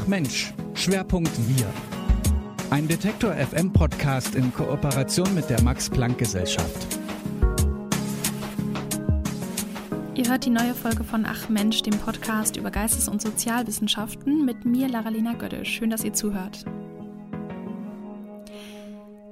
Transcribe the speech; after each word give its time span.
Ach 0.00 0.06
Mensch, 0.06 0.54
Schwerpunkt 0.74 1.30
Wir. 1.46 1.66
Ein 2.70 2.88
Detektor 2.88 3.34
FM 3.34 3.70
Podcast 3.70 4.34
in 4.34 4.52
Kooperation 4.54 5.34
mit 5.34 5.50
der 5.50 5.60
Max 5.62 5.90
Planck 5.90 6.16
Gesellschaft. 6.16 6.86
Ihr 10.14 10.28
hört 10.28 10.46
die 10.46 10.50
neue 10.50 10.74
Folge 10.74 11.04
von 11.04 11.26
Ach 11.26 11.50
Mensch, 11.50 11.82
dem 11.82 11.98
Podcast 11.98 12.56
über 12.56 12.70
Geistes- 12.70 13.08
und 13.08 13.20
Sozialwissenschaften 13.20 14.44
mit 14.46 14.64
mir, 14.64 14.88
Laralina 14.88 15.34
Göddisch. 15.34 15.68
Schön, 15.68 15.90
dass 15.90 16.02
ihr 16.02 16.14
zuhört. 16.14 16.64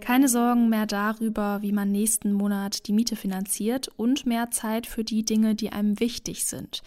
Keine 0.01 0.29
Sorgen 0.29 0.69
mehr 0.69 0.87
darüber, 0.87 1.63
wie 1.63 1.73
man 1.73 1.91
nächsten 1.91 2.33
Monat 2.33 2.87
die 2.87 2.93
Miete 2.93 3.17
finanziert 3.17 3.89
und 3.97 4.27
mehr 4.27 4.51
Zeit 4.51 4.87
für 4.87 5.05
die 5.05 5.25
Dinge, 5.25 5.55
die 5.55 5.71
einem 5.71 5.99
wichtig 5.99 6.45
sind. 6.45 6.83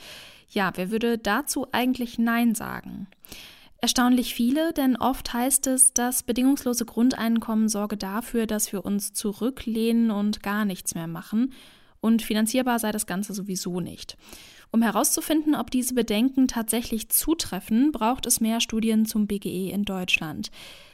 Ja, 0.49 0.71
wer 0.75 0.91
würde 0.91 1.17
dazu 1.17 1.65
eigentlich 1.71 2.19
Nein 2.19 2.53
sagen? 2.53 3.07
Erstaunlich 3.83 4.35
viele, 4.35 4.73
denn 4.73 4.95
oft 4.95 5.33
heißt 5.33 5.65
es, 5.65 5.93
das 5.93 6.21
bedingungslose 6.21 6.85
Grundeinkommen 6.85 7.67
sorge 7.67 7.97
dafür, 7.97 8.45
dass 8.45 8.71
wir 8.71 8.85
uns 8.85 9.11
zurücklehnen 9.13 10.11
und 10.11 10.43
gar 10.43 10.65
nichts 10.65 10.93
mehr 10.93 11.07
machen 11.07 11.51
und 11.99 12.21
finanzierbar 12.21 12.77
sei 12.77 12.91
das 12.91 13.07
Ganze 13.07 13.33
sowieso 13.33 13.79
nicht. 13.79 14.17
Um 14.71 14.83
herauszufinden, 14.83 15.55
ob 15.55 15.71
diese 15.71 15.95
Bedenken 15.95 16.47
tatsächlich 16.47 17.09
zutreffen, 17.09 17.91
braucht 17.91 18.27
es 18.27 18.39
mehr 18.39 18.61
Studien 18.61 19.07
zum 19.07 19.25
BGE 19.25 19.71
in 19.71 19.83
Deutschland. 19.83 20.51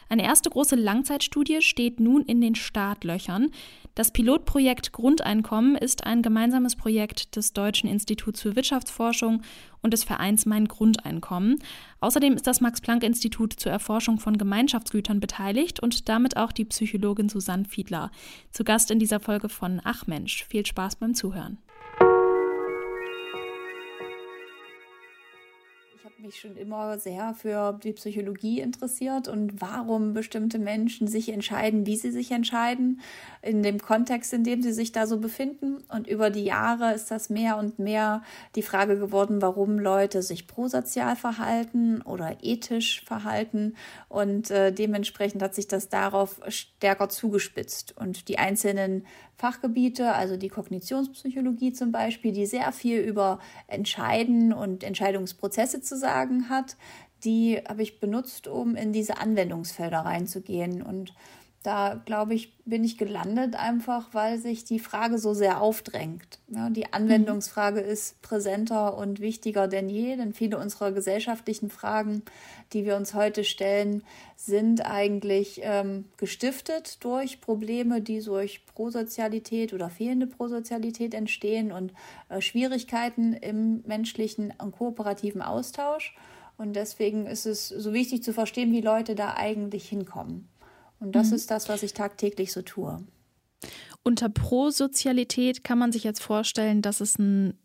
Eine 0.10 0.24
erste 0.24 0.50
große 0.50 0.76
Langzeitstudie 0.76 1.62
steht 1.62 2.00
nun 2.00 2.24
in 2.24 2.42
den 2.42 2.56
Startlöchern. 2.56 3.52
Das 3.96 4.12
Pilotprojekt 4.12 4.94
Grundeinkommen 4.94 5.76
ist 5.76 6.06
ein 6.06 6.22
gemeinsames 6.22 6.76
Projekt 6.76 7.36
des 7.36 7.54
Deutschen 7.54 7.90
Instituts 7.90 8.42
für 8.42 8.56
Wirtschaftsforschung 8.56 9.42
und 9.82 9.92
des 9.92 10.04
Vereins 10.04 10.46
Mein 10.46 10.68
Grundeinkommen. 10.68 11.60
Außerdem 12.00 12.34
ist 12.34 12.48
das 12.48 12.62
Max-Planck-Institut 12.62 13.54
zur 13.54 13.72
Erforschung 13.72 14.20
von 14.20 14.38
Gemeinschaftsgütern 14.38 15.20
beteiligt 15.20 15.80
und 15.80 16.10
damit 16.10 16.38
auch 16.38 16.52
die 16.52 16.66
Psychologin 16.66 17.30
Susanne 17.30 17.66
Fiedler. 17.66 18.12
Zu 18.52 18.64
Gast 18.64 18.92
in 18.92 19.00
dieser 19.00 19.20
Folge 19.20 19.50
von 19.50 19.82
Ach 19.84 20.08
Mensch. 20.08 20.46
Viel 20.46 20.66
Spaß 20.66 20.98
beim 20.98 21.14
Zuhören. 21.14 21.58
Mich 26.20 26.40
schon 26.40 26.56
immer 26.58 26.98
sehr 27.00 27.34
für 27.36 27.80
die 27.84 27.94
Psychologie 27.94 28.62
interessiert 28.62 29.28
und 29.28 29.62
warum 29.62 30.14
bestimmte 30.14 30.58
Menschen 30.58 31.08
sich 31.08 31.30
entscheiden, 31.30 31.86
wie 31.86 31.96
sie 31.96 32.12
sich 32.12 32.32
entscheiden, 32.32 33.02
in 33.42 33.62
dem 33.62 33.80
Kontext, 33.80 34.34
in 34.34 34.44
dem 34.44 34.62
sie 34.62 34.74
sich 34.74 34.92
da 34.92 35.06
so 35.06 35.20
befinden. 35.20 35.84
Und 35.90 36.08
über 36.08 36.30
die 36.30 36.44
Jahre 36.44 36.94
ist 36.94 37.12
das 37.12 37.30
mehr 37.30 37.58
und 37.58 37.78
mehr 37.80 38.24
die 38.56 38.64
Frage 38.64 38.98
geworden, 38.98 39.42
warum 39.42 39.78
Leute 39.78 40.22
sich 40.22 40.48
prosozial 40.48 41.16
verhalten 41.16 42.02
oder 42.02 42.38
ethisch 42.42 43.04
verhalten. 43.06 43.76
Und 44.10 44.50
äh, 44.50 44.72
dementsprechend 44.72 45.42
hat 45.44 45.54
sich 45.54 45.68
das 45.68 45.90
darauf 45.90 46.40
stärker 46.48 47.10
zugespitzt. 47.10 47.96
Und 47.98 48.28
die 48.28 48.40
einzelnen 48.40 49.06
Fachgebiete, 49.38 50.14
also 50.14 50.36
die 50.36 50.50
Kognitionspsychologie 50.50 51.72
zum 51.72 51.92
Beispiel, 51.92 52.32
die 52.32 52.48
sehr 52.48 52.72
viel 52.72 53.00
über 53.00 53.40
Entscheiden 53.68 54.52
und 54.52 54.84
Entscheidungsprozesse 54.84 55.82
zu 55.82 55.96
sagen 55.96 56.50
hat, 56.50 56.76
die 57.24 57.62
habe 57.68 57.84
ich 57.84 58.00
benutzt, 58.00 58.48
um 58.48 58.76
in 58.76 58.94
diese 58.94 59.18
Anwendungsfelder 59.18 60.00
reinzugehen. 60.00 60.82
Und 60.82 61.14
da, 61.64 62.02
glaube 62.06 62.34
ich, 62.34 62.56
bin 62.64 62.84
ich 62.84 62.98
gelandet 62.98 63.56
einfach, 63.56 64.14
weil 64.14 64.38
sich 64.38 64.64
die 64.64 64.80
Frage 64.80 65.18
so 65.18 65.34
sehr 65.34 65.60
aufdrängt. 65.60 66.40
Ja, 66.48 66.70
die 66.70 66.94
Anwendungsfrage 66.94 67.82
mhm. 67.82 67.90
ist 67.90 68.22
präsenter 68.22 68.98
und 68.98 69.20
wichtiger 69.20 69.68
denn 69.68 69.90
je, 69.90 70.16
denn 70.16 70.34
viele 70.34 70.58
unserer 70.60 70.92
gesellschaftlichen 70.92 71.70
Fragen, 71.70 72.24
die 72.74 72.86
wir 72.86 72.96
uns 72.96 73.14
heute 73.14 73.44
stellen, 73.44 74.04
sind 74.36 74.86
eigentlich 74.86 75.62
ähm, 75.64 76.06
gestiftet 76.16 77.04
durch 77.04 77.42
Probleme, 77.42 78.02
die 78.02 78.22
durch 78.22 78.66
Prosozialität 78.68 79.74
oder 79.74 79.90
fehlende 79.90 80.28
Prosozialität 80.28 81.14
entstehen 81.14 81.72
und 81.72 81.92
äh, 82.30 82.40
Schwierigkeiten 82.40 83.34
im 83.34 83.84
menschlichen 83.86 84.54
und 84.58 84.72
kooperativen 84.72 85.42
Austausch. 85.42 86.16
Und 86.58 86.76
deswegen 86.76 87.26
ist 87.28 87.46
es 87.46 87.68
so 87.68 87.94
wichtig 87.94 88.24
zu 88.24 88.34
verstehen, 88.34 88.72
wie 88.72 88.82
Leute 88.82 89.16
da 89.16 89.36
eigentlich 89.36 89.90
hinkommen. 89.90 90.48
Und 91.00 91.16
das 91.16 91.30
mhm. 91.30 91.36
ist 91.36 91.52
das, 91.52 91.70
was 91.70 91.84
ich 91.84 91.94
tagtäglich 91.94 92.52
so 92.52 92.62
tue. 92.62 93.00
Unter 94.04 94.30
Prosozialität 94.30 95.64
kann 95.64 95.78
man 95.78 95.92
sich 95.92 96.04
jetzt 96.04 96.22
vorstellen, 96.22 96.82
dass 96.82 97.02
es 97.02 97.20
ein, 97.20 97.58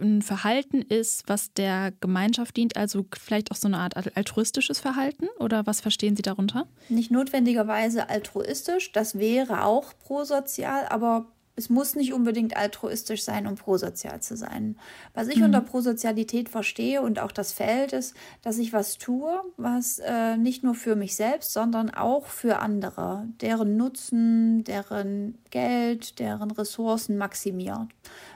ein, 0.00 0.22
Verhalten 0.22 0.82
ist, 0.82 1.22
was 1.28 1.52
der 1.52 1.92
Gemeinschaft 2.00 2.56
dient, 2.56 2.76
also 2.76 3.06
vielleicht 3.16 3.52
auch 3.52 3.56
so 3.56 3.68
eine 3.68 3.78
Art 3.78 4.16
altruistisches 4.16 4.80
Verhalten? 4.80 5.28
Oder 5.38 5.66
was 5.66 5.80
verstehen 5.80 6.16
Sie 6.16 6.22
darunter? 6.22 6.66
Nicht 6.88 7.10
notwendigerweise 7.10 8.08
altruistisch, 8.08 8.92
das 8.92 9.18
wäre 9.18 9.64
auch 9.64 9.96
prosozial, 9.98 10.86
aber 10.88 11.26
es 11.56 11.70
muss 11.70 11.94
nicht 11.94 12.12
unbedingt 12.12 12.56
altruistisch 12.56 13.22
sein, 13.22 13.46
um 13.46 13.54
prosozial 13.54 14.20
zu 14.20 14.36
sein. 14.36 14.76
Was 15.12 15.28
ich 15.28 15.38
mhm. 15.38 15.44
unter 15.44 15.60
Prosozialität 15.60 16.48
verstehe 16.48 17.00
und 17.00 17.20
auch 17.20 17.32
das 17.32 17.52
Feld 17.52 17.92
ist, 17.92 18.14
dass 18.42 18.58
ich 18.58 18.72
was 18.72 18.98
tue, 18.98 19.40
was 19.56 20.00
äh, 20.00 20.36
nicht 20.36 20.64
nur 20.64 20.74
für 20.74 20.96
mich 20.96 21.14
selbst, 21.14 21.52
sondern 21.52 21.90
auch 21.90 22.26
für 22.26 22.58
andere, 22.58 23.28
deren 23.40 23.76
Nutzen, 23.76 24.64
deren 24.64 25.38
Geld, 25.50 26.18
deren 26.18 26.50
Ressourcen 26.50 27.16
maximiert. 27.16 27.88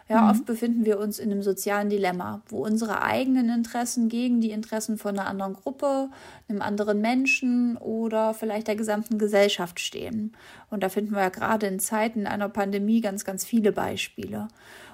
Ja, 0.08 0.22
mhm. 0.22 0.30
oft 0.30 0.46
befinden 0.46 0.86
wir 0.86 0.98
uns 0.98 1.18
in 1.18 1.30
einem 1.30 1.42
sozialen 1.42 1.90
Dilemma, 1.90 2.40
wo 2.48 2.64
unsere 2.64 3.02
eigenen 3.02 3.50
Interessen 3.50 4.08
gegen 4.08 4.40
die 4.40 4.52
Interessen 4.52 4.96
von 4.96 5.18
einer 5.18 5.28
anderen 5.28 5.52
Gruppe, 5.52 6.08
einem 6.48 6.62
anderen 6.62 7.00
Menschen 7.00 7.76
oder 7.76 8.32
vielleicht 8.32 8.68
der 8.68 8.76
gesamten 8.76 9.18
Gesellschaft 9.18 9.80
stehen. 9.80 10.32
Und 10.70 10.82
da 10.82 10.88
finden 10.88 11.12
wir 11.12 11.20
ja 11.20 11.28
gerade 11.28 11.66
in 11.66 11.78
Zeiten 11.78 12.26
einer 12.26 12.48
Pandemie 12.48 13.02
ganz, 13.02 13.24
ganz 13.24 13.44
viele 13.44 13.72
Beispiele. 13.72 14.48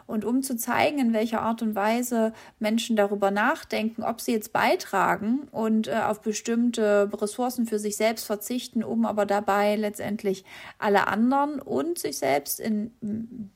Und 0.06 0.24
um 0.24 0.42
zu 0.42 0.56
zeigen, 0.56 0.98
in 0.98 1.12
welcher 1.12 1.42
Art 1.42 1.62
und 1.62 1.74
Weise 1.74 2.32
Menschen 2.58 2.96
darüber 2.96 3.30
nachdenken, 3.30 4.02
ob 4.02 4.20
sie 4.20 4.32
jetzt 4.32 4.52
beitragen 4.52 5.48
und 5.50 5.88
äh, 5.88 6.02
auf 6.04 6.20
bestimmte 6.20 7.10
Ressourcen 7.12 7.66
für 7.66 7.78
sich 7.78 7.96
selbst 7.96 8.24
verzichten, 8.24 8.84
um 8.84 9.06
aber 9.06 9.24
dabei 9.26 9.76
letztendlich 9.76 10.44
alle 10.78 11.06
anderen 11.06 11.60
und 11.60 11.98
sich 11.98 12.18
selbst 12.18 12.60
in, 12.60 12.92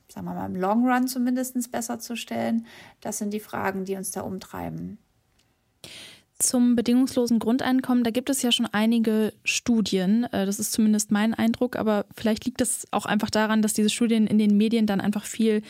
sagen 0.07 0.25
wir 0.25 0.33
mal, 0.33 0.47
im 0.47 0.55
Long 0.55 0.89
Run 0.89 1.07
zumindest 1.07 1.71
besser 1.71 1.99
zu 1.99 2.15
stellen, 2.15 2.65
das 3.01 3.17
sind 3.17 3.33
die 3.33 3.39
Fragen, 3.39 3.85
die 3.85 3.95
uns 3.95 4.11
da 4.11 4.21
umtreiben. 4.21 4.97
Zum 6.41 6.77
bedingungslosen 6.77 7.37
Grundeinkommen, 7.37 8.05
da 8.05 8.11
gibt 8.11 8.29
es 8.29 8.41
ja 8.41 8.53
schon 8.53 8.65
einige 8.65 9.33
Studien. 9.43 10.23
Äh, 10.31 10.45
das 10.45 10.57
ist 10.57 10.71
zumindest 10.71 11.11
mein 11.11 11.33
Eindruck, 11.33 11.75
aber 11.75 12.05
vielleicht 12.15 12.45
liegt 12.45 12.61
es 12.61 12.87
auch 12.91 13.05
einfach 13.05 13.29
daran, 13.29 13.61
dass 13.61 13.73
diese 13.73 13.89
Studien 13.89 14.25
in 14.25 14.37
den 14.37 14.55
Medien 14.55 14.85
dann 14.85 15.01
einfach 15.01 15.25
viel 15.25 15.61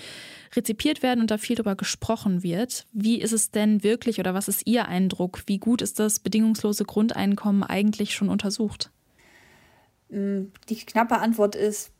rezipiert 0.55 1.03
werden 1.03 1.21
und 1.21 1.31
da 1.31 1.37
viel 1.37 1.55
darüber 1.55 1.75
gesprochen 1.75 2.43
wird. 2.43 2.85
Wie 2.91 3.21
ist 3.21 3.33
es 3.33 3.51
denn 3.51 3.83
wirklich 3.83 4.19
oder 4.19 4.33
was 4.33 4.47
ist 4.47 4.65
Ihr 4.65 4.87
Eindruck? 4.87 5.43
Wie 5.45 5.57
gut 5.57 5.81
ist 5.81 5.99
das 5.99 6.19
bedingungslose 6.19 6.85
Grundeinkommen 6.85 7.63
eigentlich 7.63 8.13
schon 8.13 8.29
untersucht? 8.29 8.91
Mm, 10.09 10.45
die 10.69 10.75
knappe 10.75 11.17
Antwort 11.17 11.55
ist 11.55 11.91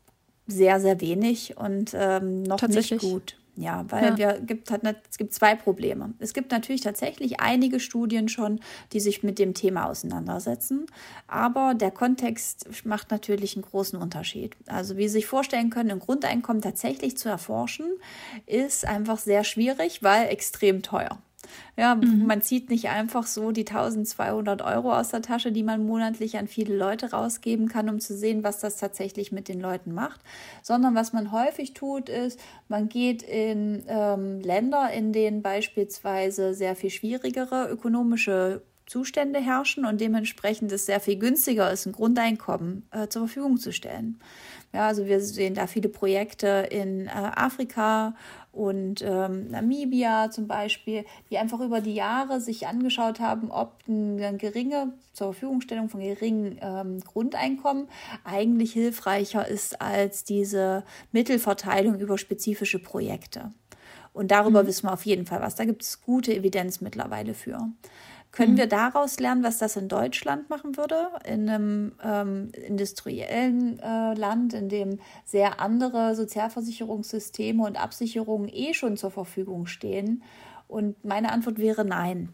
sehr, 0.46 0.80
sehr 0.80 1.00
wenig 1.00 1.56
und 1.56 1.92
ähm, 1.94 2.42
noch 2.42 2.60
nicht 2.62 2.98
gut. 2.98 3.39
Ja, 3.60 3.84
weil 3.88 4.04
ja. 4.04 4.16
Wir, 4.16 4.40
gibt, 4.40 4.70
hat, 4.70 4.82
es 5.10 5.18
gibt 5.18 5.34
zwei 5.34 5.54
Probleme. 5.54 6.14
Es 6.18 6.32
gibt 6.32 6.50
natürlich 6.50 6.80
tatsächlich 6.80 7.40
einige 7.40 7.78
Studien 7.78 8.28
schon, 8.28 8.60
die 8.92 9.00
sich 9.00 9.22
mit 9.22 9.38
dem 9.38 9.52
Thema 9.52 9.86
auseinandersetzen, 9.86 10.86
aber 11.26 11.74
der 11.74 11.90
Kontext 11.90 12.66
macht 12.86 13.10
natürlich 13.10 13.56
einen 13.56 13.64
großen 13.64 14.00
Unterschied. 14.00 14.56
Also 14.66 14.96
wie 14.96 15.08
Sie 15.08 15.14
sich 15.14 15.26
vorstellen 15.26 15.68
können, 15.68 15.90
ein 15.90 15.98
Grundeinkommen 15.98 16.62
tatsächlich 16.62 17.18
zu 17.18 17.28
erforschen, 17.28 17.86
ist 18.46 18.86
einfach 18.86 19.18
sehr 19.18 19.44
schwierig, 19.44 20.02
weil 20.02 20.28
extrem 20.28 20.82
teuer. 20.82 21.18
Ja, 21.76 21.94
mhm. 21.94 22.26
man 22.26 22.42
zieht 22.42 22.68
nicht 22.68 22.88
einfach 22.88 23.26
so 23.26 23.52
die 23.52 23.66
1200 23.66 24.62
Euro 24.62 24.92
aus 24.92 25.08
der 25.08 25.22
Tasche, 25.22 25.52
die 25.52 25.62
man 25.62 25.84
monatlich 25.84 26.36
an 26.36 26.46
viele 26.46 26.76
Leute 26.76 27.10
rausgeben 27.10 27.68
kann, 27.68 27.88
um 27.88 28.00
zu 28.00 28.16
sehen, 28.16 28.44
was 28.44 28.58
das 28.60 28.76
tatsächlich 28.76 29.32
mit 29.32 29.48
den 29.48 29.60
Leuten 29.60 29.94
macht, 29.94 30.20
sondern 30.62 30.94
was 30.94 31.12
man 31.12 31.32
häufig 31.32 31.72
tut, 31.72 32.08
ist, 32.08 32.38
man 32.68 32.88
geht 32.88 33.22
in 33.22 33.84
ähm, 33.88 34.40
Länder, 34.40 34.90
in 34.92 35.12
denen 35.12 35.42
beispielsweise 35.42 36.54
sehr 36.54 36.76
viel 36.76 36.90
schwierigere 36.90 37.68
ökonomische 37.70 38.62
Zustände 38.90 39.38
herrschen 39.38 39.84
und 39.84 40.00
dementsprechend 40.00 40.72
es 40.72 40.84
sehr 40.84 40.98
viel 40.98 41.16
günstiger 41.16 41.70
ist, 41.70 41.86
ein 41.86 41.92
Grundeinkommen 41.92 42.88
äh, 42.90 43.06
zur 43.06 43.28
Verfügung 43.28 43.56
zu 43.56 43.72
stellen. 43.72 44.18
Ja, 44.72 44.88
also 44.88 45.06
wir 45.06 45.20
sehen 45.20 45.54
da 45.54 45.68
viele 45.68 45.88
Projekte 45.88 46.66
in 46.72 47.06
äh, 47.06 47.10
Afrika 47.10 48.16
und 48.50 49.00
ähm, 49.06 49.48
Namibia 49.48 50.32
zum 50.32 50.48
Beispiel, 50.48 51.04
die 51.30 51.38
einfach 51.38 51.60
über 51.60 51.80
die 51.80 51.94
Jahre 51.94 52.40
sich 52.40 52.66
angeschaut 52.66 53.20
haben, 53.20 53.52
ob 53.52 53.74
eine 53.86 54.36
geringe 54.36 54.92
zur 55.12 55.34
Verfügungstellung 55.34 55.88
von 55.88 56.00
geringen 56.00 56.58
ähm, 56.60 56.98
Grundeinkommen 56.98 57.86
eigentlich 58.24 58.72
hilfreicher 58.72 59.46
ist 59.46 59.80
als 59.80 60.24
diese 60.24 60.82
Mittelverteilung 61.12 62.00
über 62.00 62.18
spezifische 62.18 62.80
Projekte. 62.80 63.52
Und 64.12 64.32
darüber 64.32 64.64
mhm. 64.64 64.66
wissen 64.66 64.88
wir 64.88 64.94
auf 64.94 65.06
jeden 65.06 65.26
Fall 65.26 65.40
was. 65.40 65.54
Da 65.54 65.64
gibt 65.64 65.82
es 65.82 66.02
gute 66.02 66.34
Evidenz 66.34 66.80
mittlerweile 66.80 67.34
für. 67.34 67.68
Können 68.32 68.52
mhm. 68.52 68.58
wir 68.58 68.66
daraus 68.68 69.18
lernen, 69.18 69.42
was 69.42 69.58
das 69.58 69.76
in 69.76 69.88
Deutschland 69.88 70.50
machen 70.50 70.76
würde, 70.76 71.08
in 71.24 71.48
einem 71.48 71.92
ähm, 72.02 72.52
industriellen 72.66 73.80
äh, 73.80 74.14
Land, 74.14 74.54
in 74.54 74.68
dem 74.68 75.00
sehr 75.24 75.60
andere 75.60 76.14
Sozialversicherungssysteme 76.14 77.64
und 77.64 77.80
Absicherungen 77.80 78.48
eh 78.48 78.72
schon 78.72 78.96
zur 78.96 79.10
Verfügung 79.10 79.66
stehen? 79.66 80.22
Und 80.68 81.04
meine 81.04 81.32
Antwort 81.32 81.58
wäre 81.58 81.84
nein. 81.84 82.28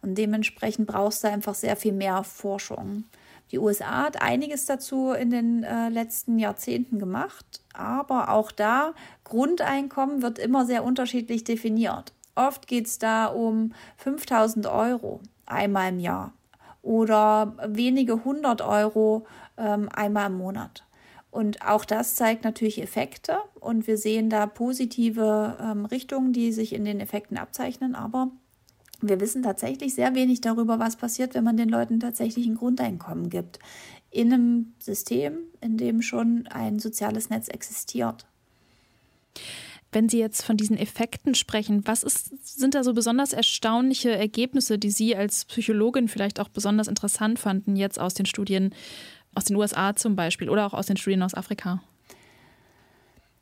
Und 0.00 0.16
dementsprechend 0.16 0.86
brauchst 0.86 1.24
du 1.24 1.28
einfach 1.28 1.54
sehr 1.54 1.74
viel 1.74 1.92
mehr 1.92 2.22
Forschung. 2.22 3.04
Die 3.50 3.58
USA 3.58 4.04
hat 4.04 4.22
einiges 4.22 4.66
dazu 4.66 5.10
in 5.10 5.30
den 5.30 5.64
äh, 5.64 5.88
letzten 5.88 6.38
Jahrzehnten 6.38 7.00
gemacht, 7.00 7.62
aber 7.74 8.28
auch 8.28 8.52
da, 8.52 8.94
Grundeinkommen 9.24 10.22
wird 10.22 10.38
immer 10.38 10.64
sehr 10.66 10.84
unterschiedlich 10.84 11.42
definiert. 11.42 12.12
Oft 12.36 12.68
geht 12.68 12.86
es 12.86 13.00
da 13.00 13.26
um 13.26 13.72
5000 13.96 14.68
Euro 14.68 15.20
einmal 15.50 15.90
im 15.90 16.00
Jahr 16.00 16.32
oder 16.82 17.54
wenige 17.66 18.24
hundert 18.24 18.62
Euro 18.62 19.26
ähm, 19.56 19.88
einmal 19.92 20.30
im 20.30 20.38
Monat. 20.38 20.84
Und 21.30 21.64
auch 21.64 21.84
das 21.84 22.16
zeigt 22.16 22.42
natürlich 22.42 22.82
Effekte 22.82 23.38
und 23.60 23.86
wir 23.86 23.96
sehen 23.96 24.30
da 24.30 24.46
positive 24.46 25.56
ähm, 25.60 25.84
Richtungen, 25.84 26.32
die 26.32 26.52
sich 26.52 26.72
in 26.72 26.84
den 26.84 27.00
Effekten 27.00 27.36
abzeichnen, 27.36 27.94
aber 27.94 28.30
wir 29.00 29.20
wissen 29.20 29.42
tatsächlich 29.42 29.94
sehr 29.94 30.14
wenig 30.14 30.40
darüber, 30.40 30.78
was 30.78 30.96
passiert, 30.96 31.34
wenn 31.34 31.44
man 31.44 31.56
den 31.56 31.68
Leuten 31.68 32.00
tatsächlich 32.00 32.46
ein 32.46 32.56
Grundeinkommen 32.56 33.30
gibt. 33.30 33.58
In 34.10 34.32
einem 34.32 34.74
System, 34.78 35.38
in 35.60 35.76
dem 35.76 36.02
schon 36.02 36.46
ein 36.48 36.80
soziales 36.80 37.30
Netz 37.30 37.48
existiert. 37.48 38.26
Wenn 39.92 40.08
Sie 40.08 40.18
jetzt 40.18 40.42
von 40.42 40.56
diesen 40.56 40.78
Effekten 40.78 41.34
sprechen, 41.34 41.82
was 41.84 42.04
ist, 42.04 42.46
sind 42.58 42.74
da 42.74 42.84
so 42.84 42.94
besonders 42.94 43.32
erstaunliche 43.32 44.10
Ergebnisse, 44.10 44.78
die 44.78 44.90
Sie 44.90 45.16
als 45.16 45.44
Psychologin 45.46 46.06
vielleicht 46.06 46.38
auch 46.38 46.48
besonders 46.48 46.86
interessant 46.86 47.38
fanden, 47.38 47.74
jetzt 47.74 47.98
aus 47.98 48.14
den 48.14 48.26
Studien 48.26 48.74
aus 49.34 49.44
den 49.44 49.56
USA 49.56 49.94
zum 49.94 50.16
Beispiel 50.16 50.48
oder 50.48 50.66
auch 50.66 50.74
aus 50.74 50.86
den 50.86 50.96
Studien 50.96 51.22
aus 51.22 51.34
Afrika? 51.34 51.82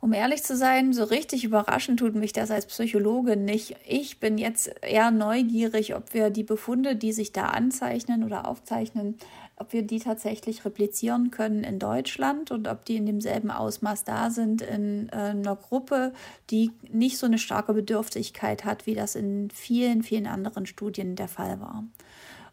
Um 0.00 0.12
ehrlich 0.12 0.44
zu 0.44 0.56
sein, 0.56 0.92
so 0.92 1.02
richtig 1.02 1.44
überraschen 1.44 1.96
tut 1.96 2.14
mich 2.14 2.32
das 2.32 2.52
als 2.52 2.66
Psychologe 2.66 3.36
nicht. 3.36 3.74
Ich 3.86 4.20
bin 4.20 4.38
jetzt 4.38 4.70
eher 4.82 5.10
neugierig, 5.10 5.96
ob 5.96 6.14
wir 6.14 6.30
die 6.30 6.44
Befunde, 6.44 6.94
die 6.94 7.12
sich 7.12 7.32
da 7.32 7.46
anzeichnen 7.46 8.22
oder 8.22 8.46
aufzeichnen, 8.46 9.16
ob 9.58 9.72
wir 9.72 9.82
die 9.82 9.98
tatsächlich 9.98 10.64
replizieren 10.64 11.30
können 11.30 11.64
in 11.64 11.78
Deutschland 11.78 12.50
und 12.50 12.68
ob 12.68 12.84
die 12.84 12.96
in 12.96 13.06
demselben 13.06 13.50
Ausmaß 13.50 14.04
da 14.04 14.30
sind 14.30 14.62
in 14.62 15.08
äh, 15.10 15.16
einer 15.16 15.56
Gruppe, 15.56 16.12
die 16.50 16.70
nicht 16.90 17.18
so 17.18 17.26
eine 17.26 17.38
starke 17.38 17.74
Bedürftigkeit 17.74 18.64
hat, 18.64 18.86
wie 18.86 18.94
das 18.94 19.14
in 19.14 19.50
vielen, 19.50 20.02
vielen 20.02 20.26
anderen 20.26 20.66
Studien 20.66 21.16
der 21.16 21.28
Fall 21.28 21.60
war. 21.60 21.84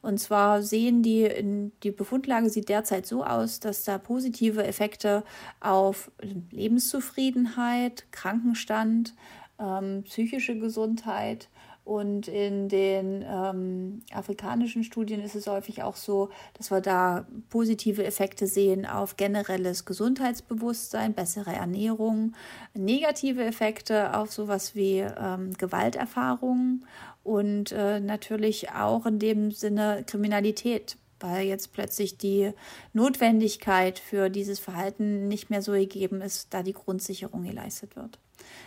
Und 0.02 0.20
zwar 0.20 0.62
sehen 0.62 1.02
die, 1.02 1.72
die 1.82 1.90
Befundlage 1.90 2.52
sieht 2.52 2.70
derzeit 2.70 3.08
so 3.08 3.24
aus, 3.24 3.60
dass 3.60 3.86
da 3.86 3.98
positive 3.98 4.64
Effekte 4.64 5.24
auf 5.62 6.12
Lebenszufriedenheit, 6.52 8.06
Krankenstand, 8.12 9.16
ähm, 9.58 10.04
psychische 10.04 10.60
Gesundheit 10.60 11.50
und 11.86 12.28
in 12.28 12.68
den 12.68 13.24
ähm, 13.28 14.02
afrikanischen 14.12 14.84
Studien 14.84 15.22
ist 15.22 15.36
es 15.36 15.46
häufig 15.46 15.84
auch 15.84 15.96
so, 15.96 16.30
dass 16.56 16.72
wir 16.72 16.82
da 16.82 17.28
positive 17.52 18.04
Effekte 18.04 18.48
sehen 18.48 18.88
auf 18.88 19.18
generelles 19.18 19.86
Gesundheitsbewusstsein, 19.86 21.14
bessere 21.14 21.54
Ernährung, 21.54 22.34
negative 22.74 23.44
Effekte 23.44 24.18
auf 24.18 24.34
sowas 24.34 24.74
wie 24.74 24.98
ähm, 24.98 25.54
Gewalterfahrungen 25.60 26.88
und 27.24 27.72
äh, 27.72 28.00
natürlich 28.00 28.72
auch 28.72 29.06
in 29.06 29.20
dem 29.20 29.52
Sinne 29.52 30.04
Kriminalität, 30.08 30.98
weil 31.20 31.46
jetzt 31.46 31.72
plötzlich 31.72 32.18
die 32.18 32.52
Notwendigkeit 32.94 34.00
für 34.00 34.32
dieses 34.32 34.58
Verhalten 34.58 35.28
nicht 35.28 35.52
mehr 35.52 35.62
so 35.62 35.74
gegeben 35.74 36.22
ist, 36.22 36.52
da 36.52 36.64
die 36.64 36.74
Grundsicherung 36.74 37.44
geleistet 37.44 37.96
wird. 37.96 38.18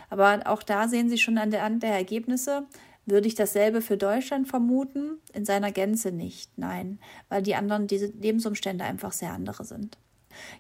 Aber 0.09 0.41
auch 0.47 0.63
da 0.63 0.87
sehen 0.87 1.09
Sie 1.11 1.19
schon 1.19 1.37
an 1.37 1.51
der, 1.51 1.65
an 1.65 1.81
der 1.81 1.95
Ergebnisse, 1.95 2.67
würde 3.11 3.29
ich 3.29 3.35
dasselbe 3.35 3.81
für 3.81 3.97
Deutschland 3.97 4.49
vermuten? 4.49 5.19
In 5.33 5.45
seiner 5.45 5.73
Gänze 5.73 6.13
nicht, 6.13 6.51
nein, 6.57 6.99
weil 7.29 7.43
die 7.43 7.55
anderen, 7.55 7.87
diese 7.87 8.07
Lebensumstände 8.07 8.85
einfach 8.85 9.13
sehr 9.13 9.33
andere 9.33 9.65
sind. 9.65 9.99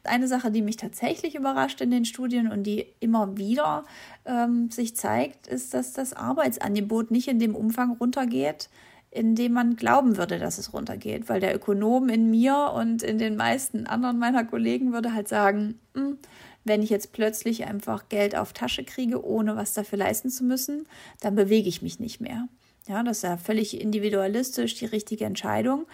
Eine 0.04 0.28
Sache, 0.28 0.50
die 0.50 0.62
mich 0.62 0.76
tatsächlich 0.76 1.34
überrascht 1.34 1.80
in 1.80 1.90
den 1.90 2.04
Studien 2.04 2.50
und 2.50 2.64
die 2.64 2.86
immer 3.00 3.36
wieder 3.36 3.84
ähm, 4.24 4.70
sich 4.70 4.96
zeigt, 4.96 5.46
ist, 5.46 5.74
dass 5.74 5.92
das 5.92 6.14
Arbeitsangebot 6.14 7.10
nicht 7.10 7.28
in 7.28 7.38
dem 7.38 7.54
Umfang 7.54 7.92
runtergeht, 7.92 8.70
in 9.10 9.34
dem 9.34 9.52
man 9.52 9.76
glauben 9.76 10.16
würde, 10.16 10.38
dass 10.38 10.58
es 10.58 10.72
runtergeht. 10.72 11.28
Weil 11.28 11.40
der 11.40 11.54
Ökonom 11.54 12.08
in 12.08 12.30
mir 12.30 12.72
und 12.74 13.02
in 13.02 13.18
den 13.18 13.36
meisten 13.36 13.86
anderen 13.86 14.18
meiner 14.18 14.44
Kollegen 14.44 14.92
würde 14.92 15.14
halt 15.14 15.28
sagen, 15.28 15.78
hm, 15.94 16.18
wenn 16.68 16.82
ich 16.82 16.90
jetzt 16.90 17.12
plötzlich 17.12 17.66
einfach 17.66 18.08
Geld 18.08 18.36
auf 18.36 18.52
Tasche 18.52 18.84
kriege, 18.84 19.24
ohne 19.24 19.56
was 19.56 19.72
dafür 19.72 19.98
leisten 19.98 20.30
zu 20.30 20.44
müssen, 20.44 20.86
dann 21.20 21.34
bewege 21.34 21.68
ich 21.68 21.82
mich 21.82 21.98
nicht 21.98 22.20
mehr. 22.20 22.48
Ja, 22.86 23.02
das 23.02 23.18
ist 23.18 23.22
ja 23.24 23.36
völlig 23.36 23.80
individualistisch 23.80 24.74
die 24.76 24.86
richtige 24.86 25.24
Entscheidung. 25.24 25.86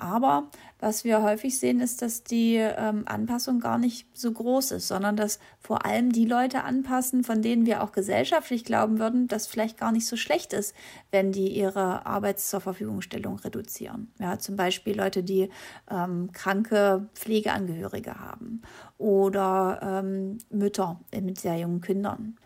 Aber 0.00 0.48
was 0.78 1.04
wir 1.04 1.22
häufig 1.22 1.58
sehen, 1.58 1.80
ist, 1.80 2.00
dass 2.00 2.24
die 2.24 2.56
ähm, 2.56 3.02
Anpassung 3.04 3.60
gar 3.60 3.76
nicht 3.76 4.06
so 4.16 4.32
groß 4.32 4.70
ist, 4.72 4.88
sondern 4.88 5.14
dass 5.14 5.38
vor 5.58 5.84
allem 5.84 6.10
die 6.10 6.24
Leute 6.24 6.64
anpassen, 6.64 7.22
von 7.22 7.42
denen 7.42 7.66
wir 7.66 7.82
auch 7.82 7.92
gesellschaftlich 7.92 8.64
glauben 8.64 8.98
würden, 8.98 9.28
dass 9.28 9.46
vielleicht 9.46 9.76
gar 9.76 9.92
nicht 9.92 10.06
so 10.06 10.16
schlecht 10.16 10.54
ist, 10.54 10.74
wenn 11.10 11.32
die 11.32 11.48
ihre 11.48 12.06
Arbeits 12.06 12.48
zur 12.48 12.62
Verfügungstellung 12.62 13.38
reduzieren. 13.40 14.10
Ja, 14.18 14.38
zum 14.38 14.56
Beispiel 14.56 14.96
Leute, 14.96 15.22
die 15.22 15.50
ähm, 15.90 16.30
kranke 16.32 17.10
Pflegeangehörige 17.14 18.18
haben 18.18 18.62
oder 18.96 20.02
ähm, 20.02 20.38
Mütter 20.48 20.98
mit 21.12 21.38
sehr 21.38 21.58
jungen 21.58 21.82
Kindern 21.82 22.38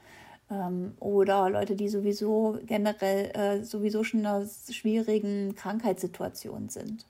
ähm, 0.50 0.94
oder 0.98 1.50
Leute, 1.50 1.76
die 1.76 1.88
sowieso 1.88 2.58
generell 2.66 3.30
äh, 3.36 3.62
sowieso 3.62 4.02
schon 4.02 4.20
in 4.20 4.26
einer 4.26 4.46
schwierigen 4.70 5.54
Krankheitssituation 5.54 6.68
sind. 6.68 7.06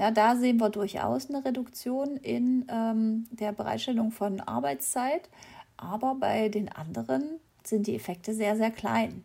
Ja, 0.00 0.10
da 0.10 0.34
sehen 0.34 0.58
wir 0.58 0.70
durchaus 0.70 1.28
eine 1.28 1.44
Reduktion 1.44 2.16
in 2.16 2.64
ähm, 2.70 3.26
der 3.32 3.52
Bereitstellung 3.52 4.12
von 4.12 4.40
Arbeitszeit, 4.40 5.28
aber 5.76 6.14
bei 6.14 6.48
den 6.48 6.70
anderen 6.70 7.38
sind 7.64 7.86
die 7.86 7.96
Effekte 7.96 8.32
sehr, 8.32 8.56
sehr 8.56 8.70
klein. 8.70 9.24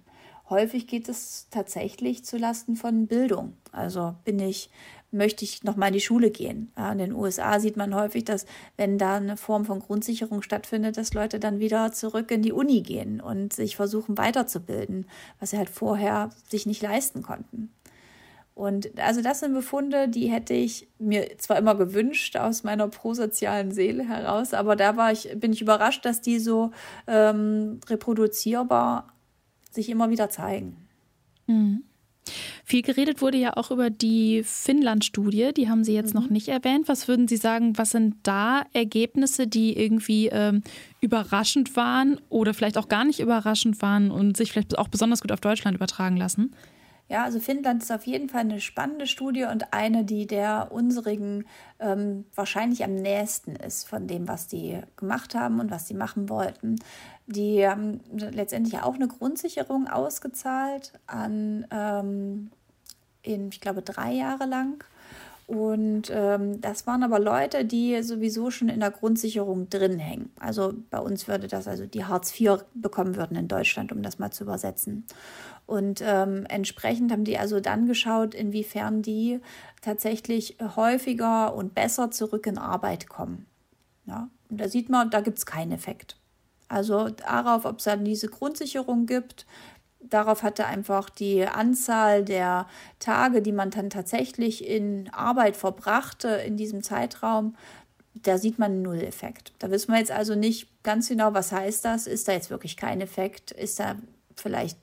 Häufig 0.50 0.86
geht 0.86 1.08
es 1.08 1.48
tatsächlich 1.50 2.26
zulasten 2.26 2.76
von 2.76 3.08
Bildung. 3.08 3.54
Also 3.72 4.16
bin 4.26 4.38
ich, 4.38 4.70
möchte 5.12 5.46
ich 5.46 5.64
noch 5.64 5.78
mal 5.78 5.88
in 5.88 5.94
die 5.94 6.02
Schule 6.02 6.30
gehen. 6.30 6.74
Ja, 6.76 6.92
in 6.92 6.98
den 6.98 7.14
USA 7.14 7.62
sieht 7.62 7.78
man 7.78 7.96
häufig, 7.96 8.26
dass 8.26 8.46
wenn 8.76 8.98
da 8.98 9.16
eine 9.16 9.38
Form 9.38 9.64
von 9.64 9.80
Grundsicherung 9.80 10.42
stattfindet, 10.42 10.98
dass 10.98 11.14
Leute 11.14 11.40
dann 11.40 11.60
wieder 11.60 11.94
zurück 11.94 12.32
in 12.32 12.42
die 12.42 12.52
Uni 12.52 12.82
gehen 12.82 13.22
und 13.22 13.54
sich 13.54 13.78
versuchen 13.78 14.18
weiterzubilden, 14.18 15.08
was 15.40 15.52
sie 15.52 15.58
halt 15.58 15.70
vorher 15.70 16.32
sich 16.50 16.66
nicht 16.66 16.82
leisten 16.82 17.24
konnten. 17.24 17.72
Und 18.56 18.98
also 18.98 19.22
das 19.22 19.42
sind 19.42 19.54
Befunde, 19.54 20.08
die 20.08 20.28
hätte 20.28 20.54
ich 20.54 20.88
mir 20.98 21.38
zwar 21.38 21.58
immer 21.58 21.76
gewünscht 21.76 22.38
aus 22.38 22.64
meiner 22.64 22.88
prosozialen 22.88 23.72
Seele 23.72 24.08
heraus, 24.08 24.54
aber 24.54 24.78
da 24.78 24.96
war 24.96 25.12
ich, 25.12 25.30
bin 25.36 25.52
ich 25.52 25.62
überrascht, 25.62 26.06
dass 26.06 26.22
die 26.22 26.40
so 26.40 26.72
ähm, 27.06 27.82
reproduzierbar 27.90 29.12
sich 29.72 29.90
immer 29.90 30.10
wieder 30.10 30.30
zeigen. 30.30 30.88
Mhm. 31.48 31.84
Viel 32.64 32.82
geredet 32.82 33.22
wurde 33.22 33.38
ja 33.38 33.58
auch 33.58 33.72
über 33.72 33.90
die 33.90 34.42
Finnland-Studie, 34.44 35.52
die 35.54 35.70
haben 35.70 35.84
Sie 35.84 35.94
jetzt 35.94 36.16
mhm. 36.16 36.22
noch 36.22 36.30
nicht 36.30 36.48
erwähnt. 36.48 36.88
Was 36.88 37.10
würden 37.10 37.28
Sie 37.28 37.38
sagen, 37.38 37.78
was 37.78 37.92
sind 37.92 38.16
da 38.24 38.64
Ergebnisse, 38.72 39.48
die 39.48 39.78
irgendwie 39.78 40.28
ähm, 40.28 40.64
überraschend 41.02 41.76
waren 41.76 42.22
oder 42.30 42.54
vielleicht 42.54 42.78
auch 42.78 42.88
gar 42.88 43.04
nicht 43.04 43.20
überraschend 43.20 43.82
waren 43.82 44.12
und 44.12 44.38
sich 44.38 44.54
vielleicht 44.54 44.80
auch 44.80 44.88
besonders 44.88 45.22
gut 45.22 45.34
auf 45.34 45.42
Deutschland 45.42 45.76
übertragen 45.76 46.16
lassen? 46.16 46.56
Ja, 47.08 47.24
also 47.24 47.40
Finnland 47.40 47.84
ist 47.84 47.92
auf 47.92 48.08
jeden 48.08 48.30
Fall 48.30 48.42
eine 48.42 48.60
spannende 48.60 49.06
Studie 49.06 49.44
und 49.44 49.74
eine, 49.74 50.06
die 50.06 50.26
der 50.26 50.70
unsrigen 50.72 51.46
ähm, 51.80 52.26
wahrscheinlich 52.34 52.84
am 52.84 52.96
nächsten 52.96 53.56
ist 53.56 53.88
von 53.88 54.08
dem, 54.08 54.28
was 54.28 54.48
die 54.48 54.80
gemacht 54.98 55.36
haben 55.36 55.60
und 55.60 55.70
was 55.70 55.88
sie 55.88 55.94
machen 55.94 56.30
wollten. 56.30 56.78
Die 57.28 57.68
haben 57.68 58.02
letztendlich 58.12 58.82
auch 58.82 58.96
eine 58.96 59.08
Grundsicherung 59.08 59.88
ausgezahlt 59.88 60.94
an, 61.06 61.68
ähm, 61.70 62.50
in, 63.22 63.50
ich 63.50 63.62
glaube, 63.62 63.84
drei 63.84 64.12
Jahre 64.12 64.46
lang. 64.46 64.84
Und 65.48 66.12
ähm, 66.12 66.60
das 66.60 66.88
waren 66.88 67.04
aber 67.04 67.20
Leute, 67.20 67.66
die 67.66 68.02
sowieso 68.02 68.50
schon 68.50 68.68
in 68.68 68.80
der 68.80 68.90
Grundsicherung 68.90 69.70
drin 69.70 70.00
hängen. 70.00 70.32
Also 70.40 70.74
bei 70.90 70.98
uns 70.98 71.28
würde 71.28 71.48
das 71.48 71.68
also 71.68 71.86
die 71.86 72.06
Hartz 72.06 72.40
IV 72.40 72.66
bekommen 72.74 73.16
würden 73.16 73.38
in 73.38 73.48
Deutschland, 73.48 73.92
um 73.92 74.02
das 74.02 74.18
mal 74.18 74.32
zu 74.32 74.44
übersetzen. 74.44 75.06
Und 75.66 76.02
ähm, 76.06 76.46
entsprechend 76.48 77.12
haben 77.12 77.24
die 77.24 77.38
also 77.38 77.60
dann 77.60 77.88
geschaut, 77.88 78.36
inwiefern 78.36 79.02
die 79.02 79.40
tatsächlich 79.82 80.58
häufiger 80.76 81.56
und 81.56 81.74
besser 81.74 82.12
zurück 82.12 82.46
in 82.46 82.58
Arbeit 82.58 83.10
kommen. 83.10 83.48
Ja, 84.06 84.30
und 84.50 84.62
da 84.62 84.68
sieht 84.68 84.90
man, 84.90 85.10
da 85.10 85.22
gibt 85.22 85.40
es 85.40 85.46
keinen 85.46 85.72
Effekt. 85.72 86.18
Also 86.68 87.10
darauf, 87.10 87.66
ob 87.66 87.80
es 87.80 87.86
dann 87.86 88.06
diese 88.06 88.28
Grundsicherung 88.28 89.06
gibt, 89.06 89.46
darauf 90.00 90.44
hatte 90.44 90.66
einfach 90.66 91.10
die 91.10 91.46
Anzahl 91.46 92.24
der 92.24 92.68
Tage, 93.00 93.42
die 93.42 93.52
man 93.52 93.72
dann 93.72 93.90
tatsächlich 93.90 94.68
in 94.68 95.10
Arbeit 95.12 95.58
verbrachte 95.58 96.28
in 96.28 96.58
diesem 96.58 96.84
Zeitraum, 96.84 97.56
da 98.14 98.38
sieht 98.38 98.60
man 98.60 98.72
einen 98.72 98.82
Null-Effekt. 98.82 99.54
Da 99.60 99.70
wissen 99.70 99.92
wir 99.92 100.00
jetzt 100.00 100.12
also 100.12 100.36
nicht 100.36 100.84
ganz 100.84 101.10
genau, 101.10 101.34
was 101.34 101.52
heißt 101.52 101.84
das? 101.84 102.08
Ist 102.08 102.28
da 102.28 102.32
jetzt 102.32 102.50
wirklich 102.50 102.78
kein 102.78 103.02
Effekt? 103.02 103.52
Ist 103.52 103.80
da 103.80 103.98
vielleicht 104.36 104.78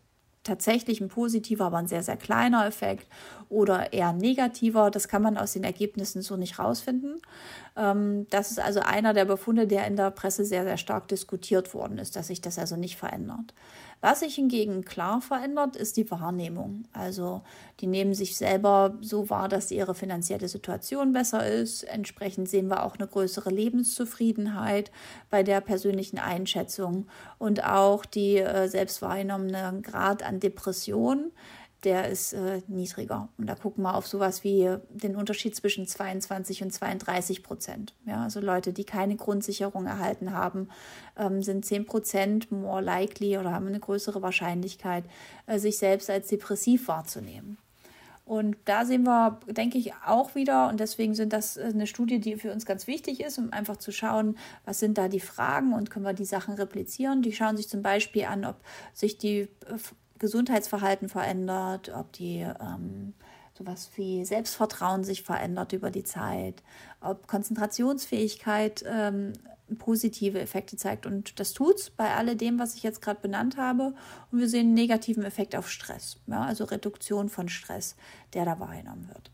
tatsächlich 0.45 1.01
ein 1.01 1.09
positiver, 1.09 1.67
aber 1.67 1.79
ein 1.79 1.87
sehr, 1.87 2.03
sehr 2.03 2.17
kleiner 2.17 2.67
Effekt 2.67 3.07
oder 3.49 3.93
eher 3.93 4.13
negativer. 4.13 4.91
Das 4.91 5.09
kann 5.09 5.23
man 5.23 5.37
aus 5.37 5.53
den 5.53 5.65
Ergebnissen 5.65 6.23
so 6.23 6.37
nicht 6.37 6.59
rausfinden. 6.59 7.21
Ähm, 7.77 8.27
das 8.31 8.51
ist 8.51 8.61
also 8.61 8.81
einer 8.81 9.15
der 9.15 9.25
Befunde, 9.25 9.67
der 9.67 9.87
in 9.87 9.97
der 9.97 10.11
Presse 10.11 10.45
sehr, 10.45 10.65
sehr 10.65 10.77
stark 10.77 11.09
diskutiert 11.09 11.75
worden 11.75 11.99
ist, 11.99 12.17
dass 12.17 12.27
sich 12.27 12.41
das 12.41 12.59
also 12.59 12.77
nicht 12.77 12.97
verändert. 12.97 13.55
Was 14.03 14.19
sich 14.19 14.35
hingegen 14.35 14.85
klar 14.85 15.21
verändert, 15.21 15.77
ist 15.77 15.97
die 15.97 16.11
Wahrnehmung. 16.11 16.83
Also 16.93 17.43
die 17.79 17.87
nehmen 17.87 18.15
sich 18.15 18.37
selber 18.37 18.99
so 19.01 19.31
wahr, 19.31 19.49
dass 19.49 19.71
ihre 19.71 19.95
finanzielle 19.95 20.49
Situation 20.49 21.13
besser 21.13 21.47
ist. 21.47 21.85
Entsprechend 21.85 22.49
sehen 22.49 22.67
wir 22.67 22.83
auch 22.83 22.97
eine 22.97 23.07
größere 23.07 23.51
Lebenszufriedenheit 23.51 24.91
bei 25.31 25.45
der 25.45 25.61
persönlichen 25.61 26.19
Einschätzung 26.19 27.07
und 27.39 27.63
auch 27.65 28.05
die 28.05 28.39
äh, 28.39 28.67
selbstwahrgenommene 28.67 29.83
Grad 29.83 30.25
an 30.25 30.41
Depression 30.41 31.31
der 31.85 32.09
ist 32.09 32.33
äh, 32.33 32.62
niedriger. 32.69 33.29
Und 33.39 33.47
da 33.49 33.55
gucken 33.55 33.83
wir 33.83 33.95
auf 33.95 34.07
sowas 34.07 34.45
wie 34.45 34.77
den 34.91 35.17
Unterschied 35.17 35.57
zwischen 35.57 35.87
22 35.87 36.62
und 36.62 36.73
32 36.73 37.43
Prozent. 37.43 37.95
Ja, 38.07 38.23
also 38.23 38.41
Leute, 38.41 38.73
die 38.73 38.85
keine 38.85 39.17
Grundsicherung 39.17 39.87
erhalten 39.87 40.33
haben, 40.33 40.69
ähm, 41.17 41.43
sind 41.43 41.65
10 41.65 41.87
Prozent 41.87 42.53
more 42.53 42.83
likely 42.83 43.37
oder 43.39 43.53
haben 43.53 43.67
eine 43.67 43.81
größere 43.81 44.23
Wahrscheinlichkeit, 44.23 45.05
äh, 45.47 45.59
sich 45.59 45.79
selbst 45.79 46.09
als 46.09 46.29
depressiv 46.29 46.89
wahrzunehmen. 46.89 47.59
Und 48.25 48.57
da 48.67 48.85
sehen 48.85 49.03
wir, 49.03 49.41
denke 49.49 49.79
ich, 49.79 49.93
auch 50.07 50.37
wieder, 50.37 50.69
und 50.69 50.79
deswegen 50.79 51.15
sind 51.15 51.33
das 51.33 51.57
äh, 51.57 51.65
eine 51.65 51.87
Studie, 51.87 52.21
die 52.21 52.37
für 52.37 52.53
uns 52.53 52.65
ganz 52.65 52.87
wichtig 52.87 53.21
ist, 53.21 53.39
um 53.39 53.53
einfach 53.53 53.77
zu 53.77 53.91
schauen, 53.91 54.39
was 54.65 54.79
sind 54.79 54.97
da 54.97 55.09
die 55.09 55.21
Fragen 55.21 55.73
und 55.73 55.91
können 55.91 56.05
wir 56.05 56.15
die 56.15 56.25
Sachen 56.25 56.55
replizieren. 56.55 57.23
Die 57.23 57.33
schauen 57.33 57.57
sich 57.57 57.69
zum 57.69 57.83
Beispiel 57.83 58.25
an, 58.27 58.45
ob 58.45 58.57
sich 58.95 59.19
die 59.19 59.41
äh, 59.41 59.49
Gesundheitsverhalten 60.23 61.09
verändert, 61.09 61.91
ob 61.95 62.12
die 62.12 62.38
ähm, 62.38 63.12
sowas 63.59 63.91
wie 63.97 64.25
Selbstvertrauen 64.25 65.02
sich 65.02 65.25
verändert 65.25 65.73
über 65.73 65.91
die 65.91 66.05
Zeit, 66.05 66.62
ob 67.00 67.26
Konzentrationsfähigkeit 67.26 68.85
ähm, 68.87 69.33
positive 69.79 70.41
Effekte 70.41 70.76
zeigt. 70.76 71.07
Und 71.07 71.41
das 71.41 71.55
tut 71.55 71.75
es 71.75 71.91
bei 71.91 72.14
alledem, 72.14 72.61
was 72.61 72.76
ich 72.76 72.85
jetzt 72.85 73.02
gerade 73.02 73.21
benannt 73.21 73.57
habe. 73.57 73.95
Und 74.31 74.38
wir 74.38 74.49
sehen 74.49 74.67
einen 74.67 74.75
negativen 74.75 75.25
Effekt 75.25 75.57
auf 75.57 75.69
Stress, 75.69 76.21
ja, 76.29 76.43
also 76.45 76.64
Reduktion 76.64 77.29
von 77.29 77.49
Stress, 77.49 77.97
der 78.33 78.45
da 78.45 78.61
wahrgenommen 78.61 79.09
wird. 79.09 79.33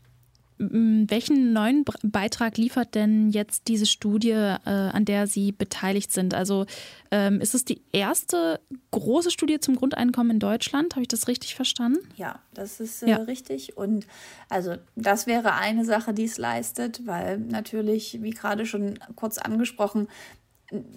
Welchen 0.61 1.53
neuen 1.53 1.85
Beitrag 2.03 2.57
liefert 2.57 2.93
denn 2.93 3.29
jetzt 3.29 3.69
diese 3.69 3.85
Studie, 3.85 4.31
äh, 4.31 4.57
an 4.65 5.05
der 5.05 5.25
Sie 5.25 5.53
beteiligt 5.53 6.11
sind? 6.11 6.33
Also 6.33 6.65
ähm, 7.11 7.39
ist 7.39 7.55
es 7.55 7.63
die 7.63 7.81
erste 7.93 8.59
große 8.91 9.31
Studie 9.31 9.61
zum 9.61 9.77
Grundeinkommen 9.77 10.31
in 10.33 10.39
Deutschland? 10.39 10.95
Habe 10.95 11.03
ich 11.03 11.07
das 11.07 11.29
richtig 11.29 11.55
verstanden? 11.55 11.99
Ja, 12.17 12.39
das 12.53 12.81
ist 12.81 13.03
äh, 13.03 13.11
ja. 13.11 13.17
richtig. 13.17 13.77
Und 13.77 14.05
also 14.49 14.75
das 14.97 15.27
wäre 15.27 15.53
eine 15.53 15.85
Sache, 15.85 16.13
die 16.13 16.25
es 16.25 16.37
leistet, 16.37 17.07
weil 17.07 17.37
natürlich, 17.37 18.21
wie 18.21 18.31
gerade 18.31 18.65
schon 18.65 18.99
kurz 19.15 19.37
angesprochen, 19.37 20.09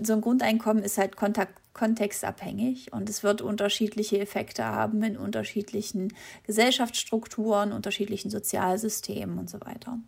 so 0.03 0.13
ein 0.13 0.21
Grundeinkommen 0.21 0.83
ist 0.83 0.99
halt 0.99 1.17
kontakt, 1.17 1.61
kontextabhängig 1.73 2.93
und 2.93 3.09
es 3.09 3.23
wird 3.23 3.41
unterschiedliche 3.41 4.19
Effekte 4.19 4.65
haben 4.65 5.03
in 5.03 5.17
unterschiedlichen 5.17 6.13
Gesellschaftsstrukturen, 6.45 7.73
unterschiedlichen 7.73 8.31
Sozialsystemen 8.31 9.39
und 9.39 9.49
so 9.49 9.61
weiter. 9.61 9.99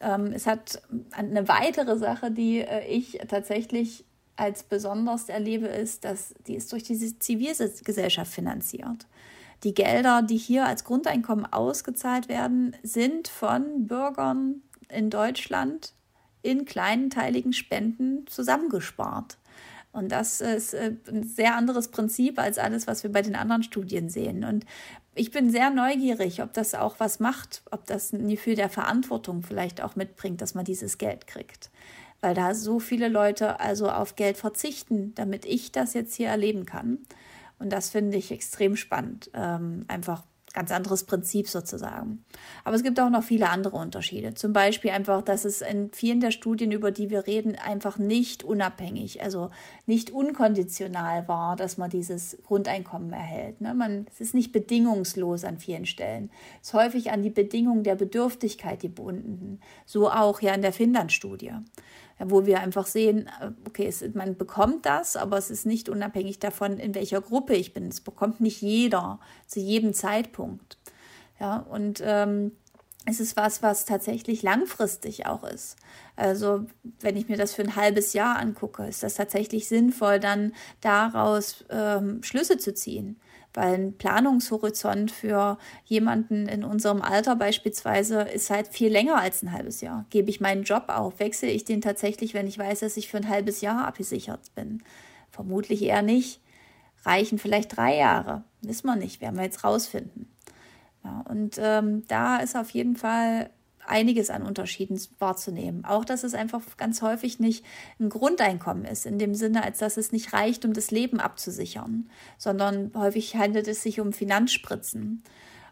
Ähm, 0.00 0.32
es 0.34 0.46
hat 0.46 0.82
eine 1.12 1.48
weitere 1.48 1.96
Sache, 1.96 2.30
die 2.30 2.60
äh, 2.60 2.86
ich 2.86 3.18
tatsächlich 3.28 4.04
als 4.36 4.62
besonders 4.62 5.28
erlebe, 5.28 5.66
ist, 5.66 6.04
dass 6.04 6.34
die 6.46 6.54
ist 6.54 6.70
durch 6.72 6.84
diese 6.84 7.18
Zivilgesellschaft 7.18 8.32
finanziert. 8.32 9.06
Die 9.64 9.74
Gelder, 9.74 10.22
die 10.22 10.36
hier 10.36 10.66
als 10.66 10.84
Grundeinkommen 10.84 11.52
ausgezahlt 11.52 12.28
werden, 12.28 12.76
sind 12.84 13.26
von 13.26 13.88
Bürgern 13.88 14.62
in 14.88 15.10
Deutschland 15.10 15.92
in 16.42 16.64
kleinteiligen 16.64 17.52
Spenden 17.52 18.26
zusammengespart. 18.26 19.38
Und 19.92 20.12
das 20.12 20.40
ist 20.40 20.74
äh, 20.74 20.92
ein 21.08 21.24
sehr 21.24 21.56
anderes 21.56 21.88
Prinzip 21.88 22.38
als 22.38 22.58
alles, 22.58 22.86
was 22.86 23.02
wir 23.02 23.12
bei 23.12 23.22
den 23.22 23.34
anderen 23.34 23.62
Studien 23.62 24.10
sehen. 24.10 24.44
Und 24.44 24.64
ich 25.14 25.30
bin 25.30 25.50
sehr 25.50 25.70
neugierig, 25.70 26.42
ob 26.42 26.52
das 26.52 26.74
auch 26.74 27.00
was 27.00 27.20
macht, 27.20 27.62
ob 27.70 27.86
das 27.86 28.12
ein 28.12 28.28
Gefühl 28.28 28.54
der 28.54 28.68
Verantwortung 28.68 29.42
vielleicht 29.42 29.82
auch 29.82 29.96
mitbringt, 29.96 30.40
dass 30.40 30.54
man 30.54 30.64
dieses 30.64 30.98
Geld 30.98 31.26
kriegt. 31.26 31.70
Weil 32.20 32.34
da 32.34 32.54
so 32.54 32.78
viele 32.80 33.08
Leute 33.08 33.60
also 33.60 33.90
auf 33.90 34.16
Geld 34.16 34.36
verzichten, 34.36 35.14
damit 35.14 35.44
ich 35.44 35.72
das 35.72 35.94
jetzt 35.94 36.14
hier 36.14 36.28
erleben 36.28 36.66
kann. 36.66 36.98
Und 37.58 37.72
das 37.72 37.90
finde 37.90 38.16
ich 38.16 38.30
extrem 38.30 38.76
spannend. 38.76 39.30
Ähm, 39.34 39.84
einfach 39.88 40.22
ganz 40.52 40.70
anderes 40.70 41.04
Prinzip 41.04 41.48
sozusagen. 41.48 42.24
Aber 42.64 42.74
es 42.76 42.82
gibt 42.82 42.98
auch 43.00 43.10
noch 43.10 43.22
viele 43.22 43.50
andere 43.50 43.76
Unterschiede. 43.76 44.34
Zum 44.34 44.52
Beispiel 44.52 44.90
einfach, 44.90 45.22
dass 45.22 45.44
es 45.44 45.60
in 45.60 45.90
vielen 45.92 46.20
der 46.20 46.30
Studien, 46.30 46.72
über 46.72 46.90
die 46.90 47.10
wir 47.10 47.26
reden, 47.26 47.56
einfach 47.56 47.98
nicht 47.98 48.44
unabhängig, 48.44 49.22
also 49.22 49.50
nicht 49.88 50.10
unkonditional 50.10 51.26
war, 51.28 51.56
dass 51.56 51.78
man 51.78 51.90
dieses 51.90 52.38
Grundeinkommen 52.46 53.12
erhält. 53.12 53.60
Ne? 53.60 53.74
Man, 53.74 54.06
es 54.12 54.20
ist 54.20 54.34
nicht 54.34 54.52
bedingungslos 54.52 55.44
an 55.44 55.58
vielen 55.58 55.86
Stellen. 55.86 56.30
Es 56.62 56.68
ist 56.68 56.74
häufig 56.74 57.10
an 57.10 57.22
die 57.22 57.30
Bedingungen 57.30 57.84
der 57.84 57.94
Bedürftigkeit 57.94 58.80
gebunden. 58.80 59.60
So 59.86 60.10
auch 60.10 60.40
ja 60.40 60.54
in 60.54 60.62
der 60.62 60.72
Finnland-Studie 60.72 61.52
wo 62.20 62.46
wir 62.46 62.60
einfach 62.60 62.86
sehen, 62.86 63.30
okay, 63.66 63.86
es, 63.86 64.04
man 64.14 64.36
bekommt 64.36 64.86
das, 64.86 65.16
aber 65.16 65.38
es 65.38 65.50
ist 65.50 65.66
nicht 65.66 65.88
unabhängig 65.88 66.38
davon, 66.38 66.78
in 66.78 66.94
welcher 66.94 67.20
Gruppe 67.20 67.54
ich 67.54 67.74
bin. 67.74 67.86
Es 67.86 68.00
bekommt 68.00 68.40
nicht 68.40 68.60
jeder 68.60 69.20
zu 69.46 69.60
jedem 69.60 69.94
Zeitpunkt. 69.94 70.78
Ja, 71.38 71.58
und 71.58 72.02
ähm, 72.04 72.52
es 73.08 73.20
ist 73.20 73.36
was, 73.36 73.62
was 73.62 73.86
tatsächlich 73.86 74.42
langfristig 74.42 75.26
auch 75.26 75.44
ist. 75.44 75.76
Also 76.16 76.66
wenn 77.00 77.16
ich 77.16 77.28
mir 77.28 77.36
das 77.36 77.54
für 77.54 77.62
ein 77.62 77.76
halbes 77.76 78.12
Jahr 78.12 78.38
angucke, 78.38 78.86
ist 78.86 79.02
das 79.02 79.14
tatsächlich 79.14 79.66
sinnvoll, 79.66 80.20
dann 80.20 80.52
daraus 80.80 81.64
ähm, 81.70 82.22
Schlüsse 82.22 82.58
zu 82.58 82.74
ziehen 82.74 83.18
weil 83.54 83.74
ein 83.74 83.98
Planungshorizont 83.98 85.10
für 85.10 85.58
jemanden 85.84 86.46
in 86.46 86.62
unserem 86.62 87.02
Alter 87.02 87.34
beispielsweise 87.34 88.20
ist 88.22 88.50
halt 88.50 88.68
viel 88.68 88.92
länger 88.92 89.16
als 89.16 89.42
ein 89.42 89.52
halbes 89.52 89.80
Jahr. 89.80 90.04
Gebe 90.10 90.30
ich 90.30 90.40
meinen 90.40 90.62
Job 90.62 90.84
auf, 90.88 91.18
wechsle 91.18 91.48
ich 91.48 91.64
den 91.64 91.80
tatsächlich, 91.80 92.34
wenn 92.34 92.46
ich 92.46 92.58
weiß, 92.58 92.80
dass 92.80 92.96
ich 92.96 93.08
für 93.08 93.16
ein 93.16 93.28
halbes 93.28 93.60
Jahr 93.60 93.86
abgesichert 93.86 94.54
bin? 94.54 94.82
Vermutlich 95.30 95.82
eher 95.82 96.02
nicht. 96.02 96.40
Reichen 97.04 97.38
vielleicht 97.38 97.76
drei 97.76 97.96
Jahre, 97.96 98.44
wissen 98.60 98.86
wir 98.86 98.96
nicht, 98.96 99.20
werden 99.20 99.36
wir 99.36 99.44
jetzt 99.44 99.64
rausfinden. 99.64 100.28
Und 101.28 101.56
ähm, 101.58 102.04
da 102.08 102.38
ist 102.38 102.56
auf 102.56 102.70
jeden 102.70 102.96
Fall 102.96 103.50
einiges 103.88 104.30
an 104.30 104.42
Unterschieden 104.42 105.00
wahrzunehmen. 105.18 105.84
Auch, 105.84 106.04
dass 106.04 106.22
es 106.22 106.34
einfach 106.34 106.62
ganz 106.76 107.02
häufig 107.02 107.40
nicht 107.40 107.64
ein 107.98 108.08
Grundeinkommen 108.08 108.84
ist, 108.84 109.06
in 109.06 109.18
dem 109.18 109.34
Sinne, 109.34 109.64
als 109.64 109.78
dass 109.78 109.96
es 109.96 110.12
nicht 110.12 110.32
reicht, 110.32 110.64
um 110.64 110.72
das 110.72 110.90
Leben 110.90 111.20
abzusichern, 111.20 112.08
sondern 112.36 112.92
häufig 112.94 113.34
handelt 113.36 113.66
es 113.66 113.82
sich 113.82 114.00
um 114.00 114.12
Finanzspritzen. 114.12 115.22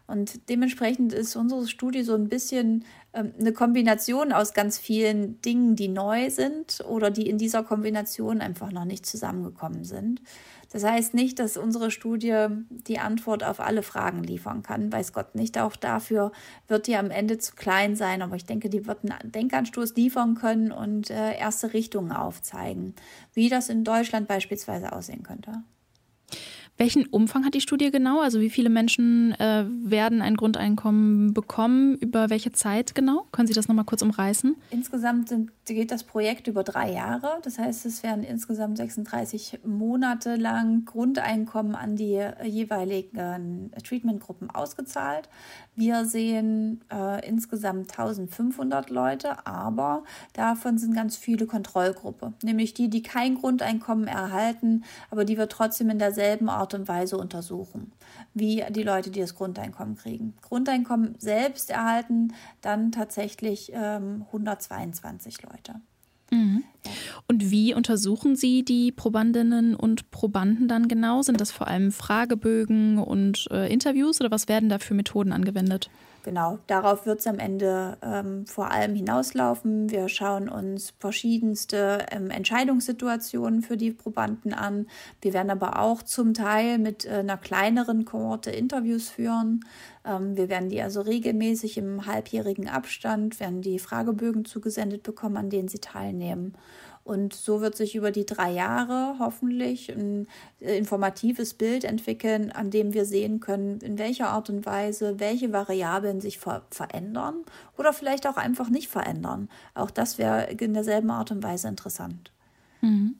Und 0.07 0.49
dementsprechend 0.49 1.11
ist 1.11 1.35
unsere 1.35 1.67
Studie 1.67 2.01
so 2.01 2.15
ein 2.15 2.29
bisschen 2.29 2.85
ähm, 3.13 3.33
eine 3.37 3.51
Kombination 3.51 4.31
aus 4.31 4.53
ganz 4.53 4.77
vielen 4.77 5.41
Dingen, 5.41 5.75
die 5.75 5.89
neu 5.89 6.29
sind 6.29 6.81
oder 6.87 7.11
die 7.11 7.29
in 7.29 7.37
dieser 7.37 7.63
Kombination 7.63 8.39
einfach 8.39 8.71
noch 8.71 8.85
nicht 8.85 9.05
zusammengekommen 9.05 9.83
sind. 9.83 10.21
Das 10.71 10.83
heißt 10.83 11.13
nicht, 11.13 11.39
dass 11.39 11.57
unsere 11.57 11.91
Studie 11.91 12.47
die 12.69 12.99
Antwort 12.99 13.43
auf 13.43 13.59
alle 13.59 13.83
Fragen 13.83 14.23
liefern 14.23 14.63
kann. 14.63 14.91
Weiß 14.91 15.13
Gott 15.13 15.35
nicht. 15.35 15.57
Auch 15.57 15.75
dafür 15.75 16.31
wird 16.67 16.87
die 16.87 16.95
am 16.95 17.09
Ende 17.09 17.37
zu 17.37 17.55
klein 17.55 17.95
sein. 17.95 18.21
Aber 18.21 18.35
ich 18.35 18.45
denke, 18.45 18.69
die 18.69 18.85
wird 18.85 18.99
einen 19.09 19.31
Denkanstoß 19.31 19.95
liefern 19.95 20.35
können 20.35 20.71
und 20.71 21.09
äh, 21.09 21.37
erste 21.37 21.73
Richtungen 21.73 22.11
aufzeigen, 22.11 22.95
wie 23.33 23.49
das 23.49 23.69
in 23.69 23.83
Deutschland 23.83 24.27
beispielsweise 24.27 24.91
aussehen 24.91 25.23
könnte. 25.23 25.63
Welchen 26.77 27.07
Umfang 27.07 27.43
hat 27.43 27.55
die 27.55 27.61
Studie 27.61 27.89
genau? 27.89 28.21
Also 28.21 28.39
wie 28.39 28.51
viele 28.51 28.69
Menschen 28.69 29.31
äh, 29.39 29.65
werden 29.67 30.21
ein 30.21 30.35
Grundeinkommen 30.35 31.33
bekommen? 31.33 31.95
Über 31.95 32.29
welche 32.29 32.51
Zeit 32.51 32.93
genau? 32.93 33.25
Können 33.31 33.47
Sie 33.47 33.55
das 33.55 33.67
nochmal 33.67 33.85
kurz 33.85 34.03
umreißen? 34.03 34.55
Insgesamt 34.69 35.29
sind, 35.29 35.51
geht 35.65 35.89
das 35.89 36.03
Projekt 36.03 36.47
über 36.47 36.63
drei 36.63 36.91
Jahre. 36.91 37.39
Das 37.41 37.57
heißt, 37.57 37.87
es 37.87 38.03
werden 38.03 38.23
insgesamt 38.23 38.77
36 38.77 39.61
Monate 39.65 40.35
lang 40.35 40.85
Grundeinkommen 40.85 41.73
an 41.73 41.95
die 41.95 42.13
äh, 42.13 42.45
jeweiligen 42.45 43.71
Treatmentgruppen 43.83 44.51
ausgezahlt. 44.51 45.29
Wir 45.75 46.05
sehen 46.05 46.81
äh, 46.91 47.27
insgesamt 47.27 47.91
1500 47.91 48.91
Leute, 48.91 49.47
aber 49.47 50.03
davon 50.33 50.77
sind 50.77 50.95
ganz 50.95 51.17
viele 51.17 51.45
Kontrollgruppe, 51.47 52.33
nämlich 52.43 52.73
die, 52.73 52.89
die 52.89 53.03
kein 53.03 53.35
Grundeinkommen 53.35 54.07
erhalten, 54.07 54.83
aber 55.11 55.23
die 55.23 55.37
wir 55.37 55.49
trotzdem 55.49 55.91
in 55.91 55.99
derselben 55.99 56.49
Art 56.49 56.66
Art 56.67 56.73
und 56.73 56.87
Weise 56.89 57.17
untersuchen, 57.17 57.93
wie 58.33 58.61
die 58.71 58.83
Leute, 58.83 59.09
die 59.09 59.21
das 59.21 59.35
Grundeinkommen 59.35 59.95
kriegen. 59.95 60.33
Grundeinkommen 60.41 61.15
selbst 61.17 61.69
erhalten 61.69 62.33
dann 62.61 62.91
tatsächlich 62.91 63.71
ähm, 63.73 64.25
122 64.27 65.43
Leute. 65.43 65.75
Mhm. 66.29 66.65
Und 67.29 67.51
wie 67.51 67.73
untersuchen 67.73 68.35
Sie 68.35 68.65
die 68.65 68.91
Probandinnen 68.91 69.75
und 69.75 70.11
Probanden 70.11 70.67
dann 70.67 70.89
genau? 70.89 71.21
Sind 71.21 71.39
das 71.39 71.51
vor 71.51 71.67
allem 71.67 71.93
Fragebögen 71.93 72.97
und 72.97 73.47
äh, 73.49 73.71
Interviews 73.71 74.19
oder 74.19 74.29
was 74.29 74.49
werden 74.49 74.67
da 74.67 74.77
für 74.77 74.93
Methoden 74.93 75.31
angewendet? 75.31 75.89
Genau, 76.27 76.59
darauf 76.67 77.05
wird 77.05 77.21
es 77.21 77.27
am 77.27 77.39
Ende 77.39 77.97
ähm, 78.01 78.45
vor 78.47 78.69
allem 78.69 78.95
hinauslaufen. 78.95 79.89
Wir 79.89 80.09
schauen 80.09 80.49
uns 80.49 80.93
verschiedenste 80.99 82.05
ähm, 82.11 82.31
Entscheidungssituationen 82.31 83.61
für 83.61 83.77
die 83.77 83.91
Probanden 83.91 84.53
an. 84.53 84.87
Wir 85.21 85.31
werden 85.31 85.49
aber 85.49 85.79
auch 85.79 86.03
zum 86.03 86.33
Teil 86.33 86.79
mit 86.79 87.05
äh, 87.05 87.19
einer 87.19 87.37
kleineren 87.37 88.03
Kohorte 88.03 88.51
Interviews 88.51 89.07
führen. 89.07 89.63
Ähm, 90.03 90.35
wir 90.35 90.49
werden 90.49 90.67
die 90.67 90.81
also 90.81 90.99
regelmäßig 90.99 91.77
im 91.77 92.05
halbjährigen 92.05 92.67
Abstand, 92.67 93.39
werden 93.39 93.61
die 93.61 93.79
Fragebögen 93.79 94.43
zugesendet 94.43 95.03
bekommen, 95.03 95.37
an 95.37 95.49
denen 95.49 95.69
sie 95.69 95.79
teilnehmen. 95.79 96.57
Und 97.07 97.33
so 97.33 97.61
wird 97.61 97.77
sich 97.77 97.95
über 97.95 98.11
die 98.11 98.25
drei 98.25 98.51
Jahre 98.51 99.15
hoffentlich 99.17 99.89
ein 99.89 100.27
äh, 100.59 100.77
informatives 100.77 101.53
Bild 101.53 101.85
entwickeln, 101.85 102.51
an 102.51 102.69
dem 102.69 102.93
wir 102.93 103.05
sehen 103.05 103.39
können, 103.39 103.79
in 103.79 103.97
welcher 103.97 104.27
Art 104.27 104.49
und 104.49 104.65
Weise 104.65 105.17
welche 105.17 105.53
Variablen 105.53 106.19
sich 106.19 106.37
ver 106.37 106.63
verändern 106.69 107.45
oder 107.77 107.93
vielleicht 107.93 108.27
auch 108.27 108.35
einfach 108.35 108.69
nicht 108.69 108.89
verändern. 108.89 109.47
Auch 109.73 109.89
das 109.89 110.17
wäre 110.17 110.51
in 110.51 110.73
derselben 110.73 111.09
Art 111.09 111.31
und 111.31 111.41
Weise 111.43 111.69
interessant. 111.69 112.33
Mhm. 112.81 113.15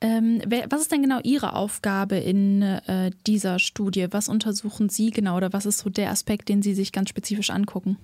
Ähm, 0.00 0.40
was 0.70 0.80
ist 0.80 0.92
denn 0.92 1.02
genau 1.02 1.20
Ihre 1.22 1.54
Aufgabe 1.54 2.16
in 2.16 2.62
äh, 2.62 3.10
dieser 3.26 3.58
Studie? 3.58 4.06
Was 4.12 4.30
untersuchen 4.30 4.88
Sie 4.88 5.10
genau 5.10 5.36
oder 5.36 5.52
was 5.52 5.66
ist 5.66 5.80
so 5.80 5.90
der 5.90 6.10
Aspekt, 6.10 6.48
den 6.48 6.62
Sie 6.62 6.72
sich 6.72 6.90
ganz 6.90 7.10
spezifisch 7.10 7.50
angucken? 7.50 7.98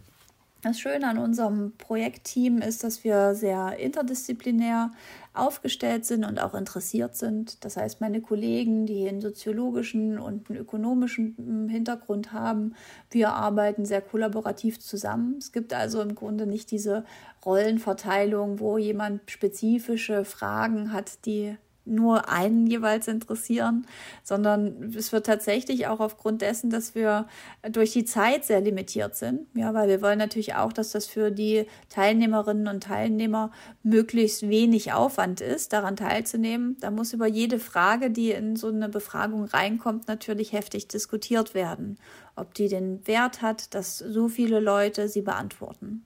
Das 0.61 0.81
Schöne 0.81 1.07
an 1.07 1.19
unserem 1.19 1.73
Projektteam 1.79 2.59
ist, 2.59 2.83
dass 2.83 3.05
wir 3.05 3.37
sehr 3.37 3.79
interdisziplinär 3.79 4.91
aufgestellt 5.33 6.05
sind 6.05 6.25
und 6.25 6.41
auch 6.41 6.55
interessiert 6.55 7.15
sind. 7.15 7.65
Das 7.65 7.77
heißt, 7.77 8.01
meine 8.01 8.21
Kollegen, 8.21 8.85
die 8.85 9.09
einen 9.09 9.21
soziologischen 9.21 10.19
und 10.19 10.51
einen 10.51 10.59
ökonomischen 10.59 11.37
hm, 11.37 11.69
Hintergrund 11.69 12.33
haben, 12.33 12.75
wir 13.11 13.31
arbeiten 13.35 13.87
sehr 13.87 14.01
kollaborativ 14.01 14.81
zusammen. 14.81 15.37
Es 15.39 15.53
gibt 15.53 15.73
also 15.73 16.03
im 16.03 16.17
Grunde 16.17 16.45
nicht 16.45 16.73
diese 16.73 17.05
Rollenverteilung, 17.47 18.59
wo 18.59 18.79
jemand 18.79 19.31
spezifische 19.31 20.25
Fragen 20.25 20.93
hat, 20.93 21.25
die 21.25 21.57
nur 21.89 22.29
einen 22.29 22.67
jeweils 22.67 23.09
interessieren, 23.09 23.87
sondern 24.23 24.93
es 24.97 25.13
wird 25.13 25.27
tatsächlich 25.27 25.87
auch 25.87 26.01
aufgrund 26.01 26.43
dessen, 26.43 26.71
dass 26.71 26.95
wir 26.95 27.27
durch 27.71 27.93
die 27.93 28.05
Zeit 28.05 28.45
sehr 28.45 28.61
limitiert 28.61 29.17
sind. 29.17 29.47
Ja, 29.55 29.75
weil 29.75 29.89
wir 29.89 30.03
wollen 30.03 30.19
natürlich 30.19 30.55
auch, 30.55 30.73
dass 30.73 30.91
das 30.91 31.07
für 31.07 31.31
die 31.31 31.67
Teilnehmerinnen 31.89 32.69
und 32.69 32.83
Teilnehmer 32.85 33.51
möglichst 33.83 34.49
wenig 34.49 34.93
Aufwand 34.93 35.41
ist, 35.41 35.73
daran 35.73 35.97
teilzunehmen. 35.97 36.77
Da 36.81 36.91
muss 36.91 37.13
über 37.13 37.27
jede 37.27 37.59
Frage, 37.59 38.11
die 38.11 38.31
in 38.31 38.57
so 38.57 38.69
eine 38.69 38.89
Befragung 38.89 39.45
reinkommt, 39.45 40.09
natürlich 40.09 40.53
heftig 40.53 40.89
diskutiert 40.89 41.55
werden, 41.55 41.99
ob 42.37 42.55
die 42.55 42.69
den 42.69 43.07
Wert 43.07 43.43
hat, 43.43 43.75
dass 43.75 43.99
so 43.99 44.29
viele 44.29 44.61
Leute 44.61 45.09
sie 45.09 45.23
beantworten. 45.23 46.05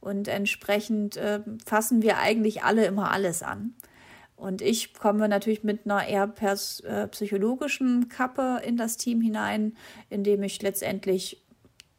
Und 0.00 0.28
entsprechend 0.28 1.16
äh, 1.16 1.40
fassen 1.64 2.02
wir 2.02 2.18
eigentlich 2.18 2.62
alle 2.62 2.86
immer 2.86 3.10
alles 3.10 3.42
an. 3.42 3.74
Und 4.40 4.62
ich 4.62 4.94
komme 4.94 5.28
natürlich 5.28 5.64
mit 5.64 5.84
einer 5.84 6.06
eher 6.06 6.32
äh, 6.40 7.06
psychologischen 7.08 8.08
Kappe 8.08 8.62
in 8.64 8.78
das 8.78 8.96
Team 8.96 9.20
hinein, 9.20 9.76
indem 10.08 10.42
ich 10.42 10.62
letztendlich 10.62 11.42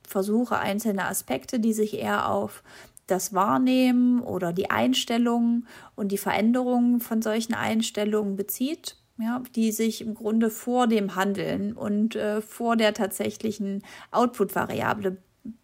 versuche, 0.07 0.57
einzelne 0.57 1.05
Aspekte, 1.05 1.59
die 1.59 1.73
sich 1.73 1.99
eher 1.99 2.29
auf 2.29 2.63
das 3.05 3.33
Wahrnehmen 3.33 4.21
oder 4.21 4.53
die 4.53 4.71
Einstellungen 4.71 5.67
und 5.95 6.11
die 6.11 6.17
Veränderungen 6.17 6.99
von 6.99 7.21
solchen 7.21 7.53
Einstellungen 7.53 8.35
bezieht, 8.35 8.95
ja, 9.19 9.43
die 9.55 9.71
sich 9.71 10.01
im 10.01 10.15
Grunde 10.15 10.49
vor 10.49 10.87
dem 10.87 11.15
Handeln 11.15 11.73
und 11.73 12.15
äh, 12.15 12.41
vor 12.41 12.75
der 12.75 12.95
tatsächlichen 12.95 13.83
Output-Variable 14.09 15.17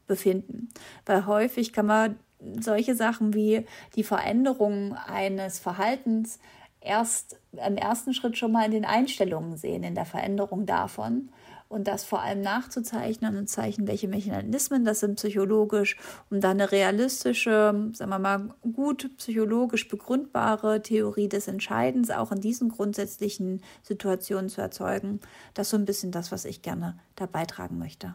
befinden. 0.06 0.70
Weil 1.08 1.26
häufig 1.26 1.74
kann 1.74 1.88
man 1.88 2.20
solche 2.60 2.94
Sachen 2.94 3.34
wie 3.34 3.66
die 3.96 4.04
Veränderung 4.04 4.94
eines 4.94 5.58
Verhaltens 5.58 6.40
erst 6.82 7.40
im 7.52 7.78
ersten 7.78 8.14
Schritt 8.14 8.38
schon 8.38 8.52
mal 8.52 8.66
in 8.66 8.72
den 8.72 8.86
Einstellungen 8.86 9.58
sehen, 9.58 9.84
in 9.84 9.96
der 9.96 10.06
Veränderung 10.06 10.66
davon 10.66 11.30
und 11.70 11.88
das 11.88 12.04
vor 12.04 12.22
allem 12.22 12.42
nachzuzeichnen 12.42 13.36
und 13.38 13.50
zeichnen, 13.50 13.88
welche 13.88 14.08
Mechanismen 14.08 14.86
das 14.86 15.02
sind 15.02 15.16
psychologisch, 15.16 15.98
um 16.30 16.40
dann 16.40 16.62
eine 16.62 16.72
realistische, 16.72 17.92
sagen 17.94 18.12
wir 18.12 18.20
mal, 18.20 18.54
gut 18.74 19.10
psychologisch 19.18 19.88
begründbare 19.88 20.82
Theorie 20.82 21.28
des 21.28 21.48
Entscheidens 21.48 22.10
auch 22.10 22.32
in 22.32 22.42
diesen 22.42 22.70
grundsätzlichen 22.70 23.62
Situationen 23.84 24.50
zu 24.50 24.62
erzeugen. 24.62 25.20
Das 25.54 25.68
ist 25.68 25.72
so 25.72 25.78
ein 25.78 25.86
bisschen 25.86 26.12
das, 26.12 26.32
was 26.32 26.46
ich 26.46 26.62
gerne 26.62 26.98
da 27.16 27.26
beitragen 27.26 27.78
möchte. 27.78 28.14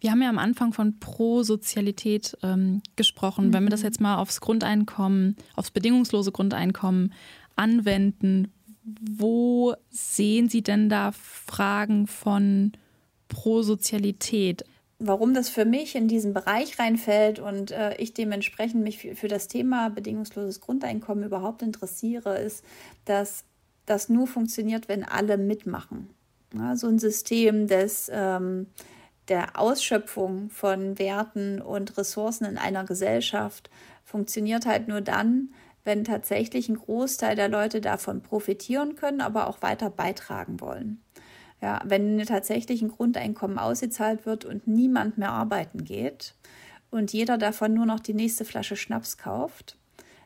Wir 0.00 0.10
haben 0.10 0.22
ja 0.22 0.28
am 0.28 0.38
Anfang 0.38 0.72
von 0.72 0.98
Prosozialität 1.00 2.36
ähm, 2.42 2.82
gesprochen. 2.94 3.48
Mhm. 3.48 3.52
Wenn 3.52 3.64
wir 3.64 3.70
das 3.70 3.80
mhm. 3.80 3.86
jetzt 3.86 4.00
mal 4.00 4.16
aufs 4.18 4.40
Grundeinkommen, 4.40 5.36
aufs 5.56 5.70
bedingungslose 5.70 6.30
Grundeinkommen 6.30 7.12
anwenden, 7.56 8.52
wo 8.82 9.74
sehen 9.90 10.48
Sie 10.48 10.62
denn 10.62 10.88
da 10.88 11.12
Fragen 11.12 12.06
von 12.06 12.72
Prosozialität? 13.28 14.64
Warum 14.98 15.34
das 15.34 15.48
für 15.48 15.64
mich 15.64 15.94
in 15.94 16.08
diesen 16.08 16.32
Bereich 16.32 16.78
reinfällt 16.78 17.38
und 17.38 17.70
äh, 17.70 17.96
ich 17.96 18.14
dementsprechend 18.14 18.82
mich 18.82 18.98
für, 18.98 19.28
das 19.28 19.48
Thema 19.48 19.90
bedingungsloses 19.90 20.60
Grundeinkommen 20.60 21.24
überhaupt 21.24 21.60
interessiere, 21.62 22.38
ist, 22.38 22.64
dass 23.04 23.44
das 23.84 24.08
nur 24.08 24.26
funktioniert, 24.26 24.88
wenn 24.88 25.04
alle 25.04 25.36
mitmachen. 25.36 26.08
Ja, 26.54 26.76
so 26.76 26.86
ein 26.86 26.98
System 26.98 27.66
des, 27.66 28.10
ähm, 28.12 28.68
der 29.28 29.58
Ausschöpfung 29.60 30.48
von 30.48 30.98
Werten 30.98 31.60
und 31.60 31.98
Ressourcen 31.98 32.44
in 32.46 32.56
einer 32.56 32.84
Gesellschaft 32.84 33.68
funktioniert 34.04 34.64
halt 34.64 34.88
nur 34.88 35.00
dann, 35.02 35.50
wenn 35.86 36.04
tatsächlich 36.04 36.68
ein 36.68 36.78
Großteil 36.78 37.36
der 37.36 37.48
Leute 37.48 37.80
davon 37.80 38.20
profitieren 38.20 38.96
können, 38.96 39.20
aber 39.20 39.46
auch 39.46 39.62
weiter 39.62 39.88
beitragen 39.88 40.60
wollen. 40.60 41.00
Ja, 41.62 41.80
wenn 41.84 42.18
tatsächlich 42.26 42.82
ein 42.82 42.90
Grundeinkommen 42.90 43.58
ausgezahlt 43.58 44.26
wird 44.26 44.44
und 44.44 44.66
niemand 44.66 45.16
mehr 45.16 45.30
arbeiten 45.30 45.84
geht 45.84 46.34
und 46.90 47.12
jeder 47.12 47.38
davon 47.38 47.72
nur 47.72 47.86
noch 47.86 48.00
die 48.00 48.14
nächste 48.14 48.44
Flasche 48.44 48.76
Schnaps 48.76 49.16
kauft, 49.16 49.78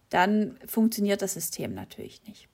dann 0.09 0.57
funktioniert 0.67 1.23
das 1.23 1.35
System 1.35 1.75
natürlich 1.75 2.23
nicht. 2.27 2.49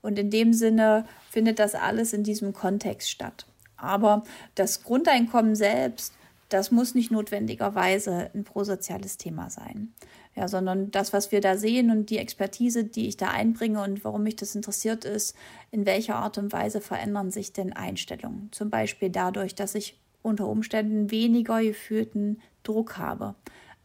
Und 0.00 0.18
in 0.18 0.30
dem 0.30 0.52
Sinne 0.52 1.04
findet 1.30 1.58
das 1.58 1.74
alles 1.74 2.12
in 2.12 2.24
diesem 2.24 2.52
Kontext 2.52 3.10
statt. 3.10 3.46
Aber 3.76 4.24
das 4.54 4.82
Grundeinkommen 4.82 5.54
selbst, 5.54 6.14
das 6.48 6.70
muss 6.70 6.94
nicht 6.94 7.10
notwendigerweise 7.10 8.30
ein 8.34 8.44
prosoziales 8.44 9.18
Thema 9.18 9.50
sein 9.50 9.92
ja, 10.36 10.48
sondern 10.48 10.90
das, 10.90 11.14
was 11.14 11.32
wir 11.32 11.40
da 11.40 11.56
sehen 11.56 11.90
und 11.90 12.10
die 12.10 12.18
Expertise, 12.18 12.84
die 12.84 13.08
ich 13.08 13.16
da 13.16 13.28
einbringe 13.28 13.82
und 13.82 14.04
warum 14.04 14.22
mich 14.22 14.36
das 14.36 14.54
interessiert 14.54 15.06
ist, 15.06 15.34
in 15.70 15.86
welcher 15.86 16.16
Art 16.16 16.36
und 16.36 16.52
Weise 16.52 16.82
verändern 16.82 17.30
sich 17.30 17.54
denn 17.54 17.72
Einstellungen? 17.72 18.50
Zum 18.52 18.68
Beispiel 18.68 19.08
dadurch, 19.08 19.54
dass 19.54 19.74
ich 19.74 19.98
unter 20.22 20.46
Umständen 20.46 21.10
weniger 21.10 21.62
gefühlten 21.62 22.40
Druck 22.64 22.98
habe. 22.98 23.34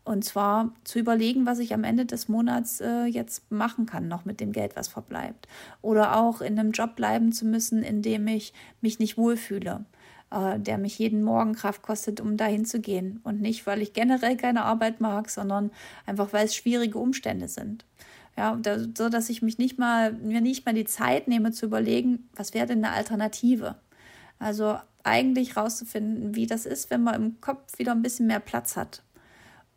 Und 0.04 0.26
zwar 0.26 0.74
zu 0.84 1.00
überlegen, 1.00 1.46
was 1.46 1.60
ich 1.60 1.74
am 1.74 1.84
Ende 1.84 2.06
des 2.06 2.28
Monats 2.28 2.82
äh, 2.82 3.06
jetzt 3.06 3.50
machen 3.52 3.86
kann, 3.86 4.08
noch 4.08 4.26
mit 4.26 4.40
dem 4.40 4.52
Geld, 4.52 4.76
was 4.76 4.88
verbleibt. 4.88 5.48
Oder 5.82 6.18
auch 6.18 6.42
in 6.42 6.60
einem 6.60 6.72
Job 6.72 6.96
bleiben 6.96 7.32
zu 7.32 7.46
müssen, 7.46 7.84
in 7.84 8.02
dem 8.02 8.28
ich 8.28 8.54
mich 8.82 9.00
nicht 9.00 9.18
wohlfühle 9.18 9.86
äh, 10.32 10.60
der 10.60 10.78
mich 10.78 10.98
jeden 10.98 11.24
Morgen 11.24 11.54
Kraft 11.54 11.82
kostet, 11.82 12.22
um 12.22 12.38
dahin 12.38 12.66
zu 12.66 12.80
gehen. 12.80 13.20
Und 13.24 13.42
nicht, 13.42 13.68
weil 13.68 13.82
ich 13.82 13.94
generell 13.94 14.38
keine 14.38 14.64
Arbeit 14.64 15.02
mag, 15.02 15.30
sondern 15.30 15.72
einfach, 16.06 16.34
weil 16.34 16.46
es 16.46 16.56
schwierige 16.56 16.98
Umstände 16.98 17.48
sind. 17.48 17.86
Ja, 18.38 18.56
da, 18.56 18.80
so 18.80 19.10
dass 19.10 19.30
ich 19.30 19.42
mich 19.42 19.58
nicht 19.58 19.78
mal, 19.78 20.14
mir 20.14 20.42
nicht 20.42 20.66
mal 20.66 20.74
die 20.74 20.86
Zeit 20.86 21.28
nehme 21.28 21.52
zu 21.52 21.66
überlegen, 21.66 22.30
was 22.36 22.54
wäre 22.54 22.66
denn 22.66 22.84
eine 22.84 22.96
Alternative? 22.96 23.76
Also 24.40 24.78
eigentlich 25.04 25.58
rauszufinden, 25.58 26.36
wie 26.36 26.48
das 26.48 26.66
ist, 26.66 26.90
wenn 26.90 27.04
man 27.04 27.16
im 27.16 27.42
Kopf 27.42 27.78
wieder 27.78 27.92
ein 27.92 28.02
bisschen 28.02 28.28
mehr 28.28 28.40
Platz 28.40 28.78
hat. 28.78 29.04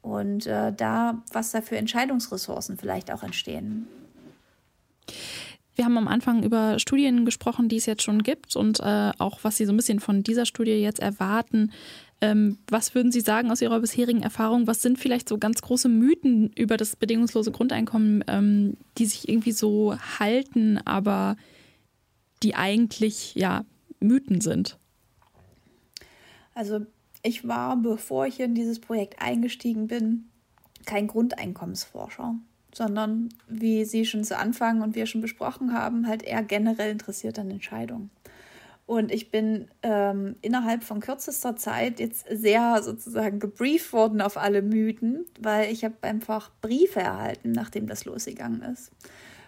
Und 0.03 0.47
äh, 0.47 0.73
da, 0.73 1.23
was 1.33 1.51
da 1.51 1.63
für 1.63 1.79
Entscheidungsressourcen 1.79 2.77
vielleicht 2.77 3.11
auch 3.11 3.23
entstehen. 3.23 3.89
Wir 5.77 5.85
haben 5.85 5.99
am 5.99 6.09
Anfang 6.09 6.43
über 6.43 6.79
Studien 6.79 7.25
gesprochen, 7.25 7.69
die 7.69 7.77
es 7.77 7.87
jetzt 7.87 8.03
schon 8.03 8.23
gibt 8.23 8.55
und 8.55 8.81
äh, 8.81 9.13
auch 9.19 9.41
was 9.43 9.57
Sie 9.57 9.67
so 9.67 9.73
ein 9.73 9.77
bisschen 9.77 10.01
von 10.01 10.23
dieser 10.23 10.47
Studie 10.47 10.73
jetzt 10.73 11.01
erwarten. 11.01 11.73
Ähm, 12.21 12.59
was 12.69 12.95
würden 12.95 13.11
Sie 13.11 13.21
sagen 13.21 13.51
aus 13.51 13.61
Ihrer 13.61 13.81
bisherigen 13.81 14.23
Erfahrung? 14.23 14.67
Was 14.67 14.83
sind 14.83 14.99
vielleicht 14.99 15.29
so 15.29 15.37
ganz 15.37 15.63
große 15.63 15.89
Mythen 15.89 16.53
über 16.55 16.77
das 16.77 16.95
bedingungslose 16.95 17.51
Grundeinkommen, 17.51 18.25
ähm, 18.29 18.77
die 18.99 19.07
sich 19.07 19.29
irgendwie 19.29 19.53
so 19.53 19.97
halten, 20.19 20.79
aber 20.85 21.37
die 22.43 22.55
eigentlich 22.55 23.35
ja 23.35 23.65
Mythen 23.99 24.41
sind? 24.41 24.79
Also 26.55 26.87
ich 27.23 27.49
war, 27.49 27.77
bevor 27.77 28.27
ich 28.27 28.39
in 28.39 28.55
dieses 28.55 28.79
Projekt 28.79 29.21
eingestiegen 29.21 29.89
bin, 29.89 30.27
kein 30.87 31.09
Grundeinkommensforscher, 31.09 32.37
sondern 32.77 33.29
wie 33.49 33.85
Sie 33.85 34.05
schon 34.05 34.25
zu 34.25 34.37
Anfang 34.37 34.83
und 34.83 34.95
wir 34.95 35.07
schon 35.07 35.21
besprochen 35.21 35.73
haben, 35.73 36.07
halt 36.07 36.23
eher 36.23 36.43
generell 36.43 36.91
interessiert 36.91 37.39
an 37.39 37.51
Entscheidungen. 37.51 38.11
Und 38.87 39.11
ich 39.11 39.31
bin 39.31 39.69
ähm, 39.83 40.37
innerhalb 40.43 40.85
von 40.85 41.01
kürzester 41.01 41.57
Zeit 41.57 42.01
jetzt 42.01 42.27
sehr 42.31 42.83
sozusagen 42.83 43.39
gebrieft 43.39 43.95
worden 43.95 44.21
auf 44.21 44.37
alle 44.37 44.61
Mythen, 44.61 45.25
weil 45.41 45.73
ich 45.73 45.85
habe 45.85 45.95
einfach 46.03 46.51
Briefe 46.61 47.01
erhalten, 47.01 47.53
nachdem 47.53 47.87
das 47.87 48.05
losgegangen 48.05 48.61
ist. 48.63 48.91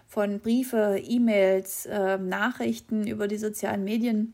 Von 0.07 0.39
Briefe, 0.39 0.99
E-Mails, 1.05 1.85
äh, 1.85 2.17
Nachrichten 2.17 3.05
über 3.05 3.27
die 3.27 3.37
sozialen 3.37 3.83
Medien, 3.83 4.33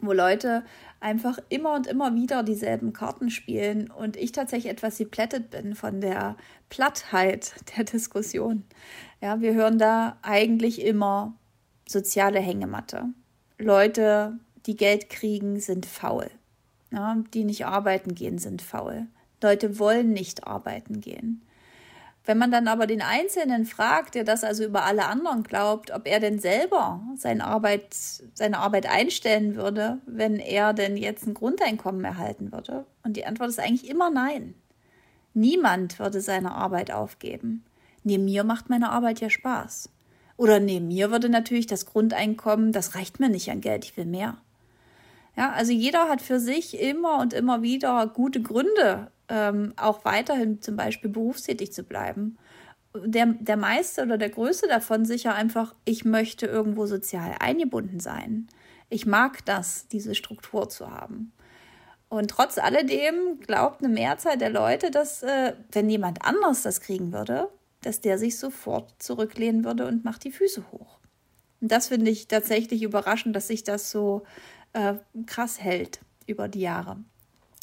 wo 0.00 0.12
Leute 0.12 0.62
einfach 1.00 1.38
immer 1.48 1.74
und 1.74 1.86
immer 1.86 2.14
wieder 2.14 2.42
dieselben 2.42 2.92
Karten 2.92 3.30
spielen 3.30 3.90
und 3.90 4.16
ich 4.16 4.32
tatsächlich 4.32 4.72
etwas 4.72 4.98
geplättet 4.98 5.50
bin 5.50 5.74
von 5.74 6.00
der 6.00 6.36
Plattheit 6.68 7.54
der 7.76 7.84
Diskussion. 7.84 8.64
Ja, 9.20 9.40
wir 9.40 9.54
hören 9.54 9.78
da 9.78 10.18
eigentlich 10.22 10.82
immer 10.84 11.34
soziale 11.88 12.40
Hängematte. 12.40 13.04
Leute, 13.58 14.38
die 14.66 14.76
Geld 14.76 15.08
kriegen, 15.08 15.60
sind 15.60 15.86
faul. 15.86 16.30
Ja, 16.92 17.16
die 17.34 17.44
nicht 17.44 17.66
arbeiten 17.66 18.14
gehen, 18.14 18.38
sind 18.38 18.62
faul. 18.62 19.06
Leute 19.42 19.78
wollen 19.78 20.12
nicht 20.12 20.46
arbeiten 20.46 21.00
gehen. 21.00 21.42
Wenn 22.26 22.38
man 22.38 22.50
dann 22.50 22.66
aber 22.66 22.88
den 22.88 23.02
Einzelnen 23.02 23.66
fragt, 23.66 24.16
der 24.16 24.24
das 24.24 24.42
also 24.42 24.64
über 24.64 24.84
alle 24.84 25.06
anderen 25.06 25.44
glaubt, 25.44 25.92
ob 25.92 26.08
er 26.08 26.18
denn 26.18 26.40
selber 26.40 27.00
seine 27.16 27.44
Arbeit, 27.44 27.94
seine 28.34 28.58
Arbeit 28.58 28.86
einstellen 28.86 29.54
würde, 29.54 29.98
wenn 30.06 30.40
er 30.40 30.74
denn 30.74 30.96
jetzt 30.96 31.24
ein 31.26 31.34
Grundeinkommen 31.34 32.04
erhalten 32.04 32.50
würde, 32.50 32.84
und 33.04 33.16
die 33.16 33.24
Antwort 33.24 33.50
ist 33.50 33.60
eigentlich 33.60 33.88
immer 33.88 34.10
nein. 34.10 34.54
Niemand 35.34 36.00
würde 36.00 36.20
seine 36.20 36.52
Arbeit 36.52 36.90
aufgeben. 36.90 37.64
Neben 38.02 38.24
mir 38.24 38.42
macht 38.42 38.70
meine 38.70 38.90
Arbeit 38.90 39.20
ja 39.20 39.30
Spaß. 39.30 39.90
Oder 40.36 40.58
neben 40.58 40.88
mir 40.88 41.12
würde 41.12 41.28
natürlich 41.28 41.68
das 41.68 41.86
Grundeinkommen, 41.86 42.72
das 42.72 42.96
reicht 42.96 43.20
mir 43.20 43.28
nicht 43.28 43.50
an 43.50 43.60
Geld, 43.60 43.84
ich 43.84 43.96
will 43.96 44.04
mehr. 44.04 44.36
Ja, 45.36 45.52
also 45.52 45.70
jeder 45.70 46.08
hat 46.08 46.22
für 46.22 46.40
sich 46.40 46.80
immer 46.80 47.20
und 47.20 47.34
immer 47.34 47.62
wieder 47.62 48.06
gute 48.08 48.42
Gründe, 48.42 49.12
ähm, 49.28 49.72
auch 49.76 50.04
weiterhin 50.04 50.60
zum 50.62 50.76
Beispiel 50.76 51.10
berufstätig 51.10 51.72
zu 51.72 51.82
bleiben. 51.82 52.38
Der, 52.94 53.26
der 53.26 53.56
meiste 53.56 54.02
oder 54.02 54.18
der 54.18 54.30
größte 54.30 54.68
davon 54.68 55.04
sicher 55.04 55.34
einfach, 55.34 55.74
ich 55.84 56.04
möchte 56.04 56.46
irgendwo 56.46 56.86
sozial 56.86 57.36
eingebunden 57.40 58.00
sein. 58.00 58.48
Ich 58.88 59.04
mag 59.04 59.44
das, 59.44 59.88
diese 59.88 60.14
Struktur 60.14 60.68
zu 60.68 60.90
haben. 60.90 61.32
Und 62.08 62.30
trotz 62.30 62.58
alledem 62.58 63.40
glaubt 63.40 63.82
eine 63.82 63.92
Mehrzahl 63.92 64.38
der 64.38 64.50
Leute, 64.50 64.90
dass 64.90 65.22
äh, 65.22 65.54
wenn 65.72 65.90
jemand 65.90 66.24
anders 66.24 66.62
das 66.62 66.80
kriegen 66.80 67.12
würde, 67.12 67.50
dass 67.82 68.00
der 68.00 68.18
sich 68.18 68.38
sofort 68.38 69.02
zurücklehnen 69.02 69.64
würde 69.64 69.86
und 69.86 70.04
macht 70.04 70.24
die 70.24 70.30
Füße 70.30 70.70
hoch. 70.72 70.98
Und 71.60 71.72
das 71.72 71.88
finde 71.88 72.10
ich 72.10 72.28
tatsächlich 72.28 72.82
überraschend, 72.82 73.34
dass 73.34 73.48
sich 73.48 73.64
das 73.64 73.90
so 73.90 74.22
äh, 74.72 74.94
krass 75.26 75.60
hält 75.60 76.00
über 76.26 76.48
die 76.48 76.60
Jahre. 76.60 76.98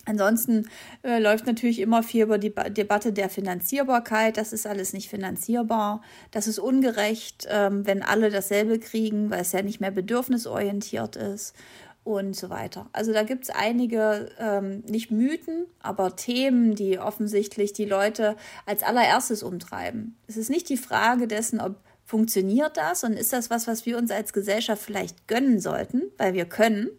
Ansonsten 0.06 0.68
äh, 1.04 1.20
läuft 1.20 1.48
natürlich 1.48 1.80
immer 1.80 2.04
viel 2.04 2.24
über 2.24 2.38
die 2.38 2.50
ba 2.50 2.70
Debatte 2.70 3.14
der 3.14 3.30
Finanzierbarkeit. 3.30 4.38
Das 4.38 4.52
ist 4.52 4.68
alles 4.68 4.92
nicht 4.94 5.10
finanzierbar. 5.10 6.02
Das 6.32 6.48
ist 6.48 6.60
ungerecht, 6.60 7.48
ähm, 7.50 7.86
wenn 7.86 8.04
alle 8.04 8.30
dasselbe 8.30 8.80
kriegen, 8.80 9.30
weil 9.30 9.42
es 9.42 9.54
ja 9.54 9.62
nicht 9.62 9.80
mehr 9.80 9.92
bedürfnisorientiert 9.92 11.16
ist 11.16 11.56
und 12.04 12.36
so 12.36 12.50
weiter. 12.50 12.90
Also 12.92 13.14
da 13.14 13.24
gibt 13.24 13.46
es 13.46 13.50
einige, 13.50 14.30
ähm, 14.38 14.84
nicht 14.90 15.10
Mythen, 15.10 15.68
aber 15.82 16.16
Themen, 16.16 16.76
die 16.76 17.00
offensichtlich 17.00 17.72
die 17.72 17.86
Leute 17.86 18.36
als 18.66 18.84
allererstes 18.84 19.42
umtreiben. 19.42 20.18
Es 20.28 20.36
ist 20.36 20.50
nicht 20.50 20.68
die 20.68 20.78
Frage 20.78 21.28
dessen, 21.28 21.62
ob 21.62 21.78
funktioniert 22.06 22.76
das 22.76 23.06
und 23.06 23.14
ist 23.14 23.32
das 23.32 23.50
was, 23.50 23.68
was 23.68 23.86
wir 23.86 23.98
uns 23.98 24.12
als 24.12 24.34
Gesellschaft 24.34 24.84
vielleicht 24.84 25.28
gönnen 25.28 25.60
sollten, 25.60 26.04
weil 26.18 26.34
wir 26.34 26.46
können, 26.46 26.90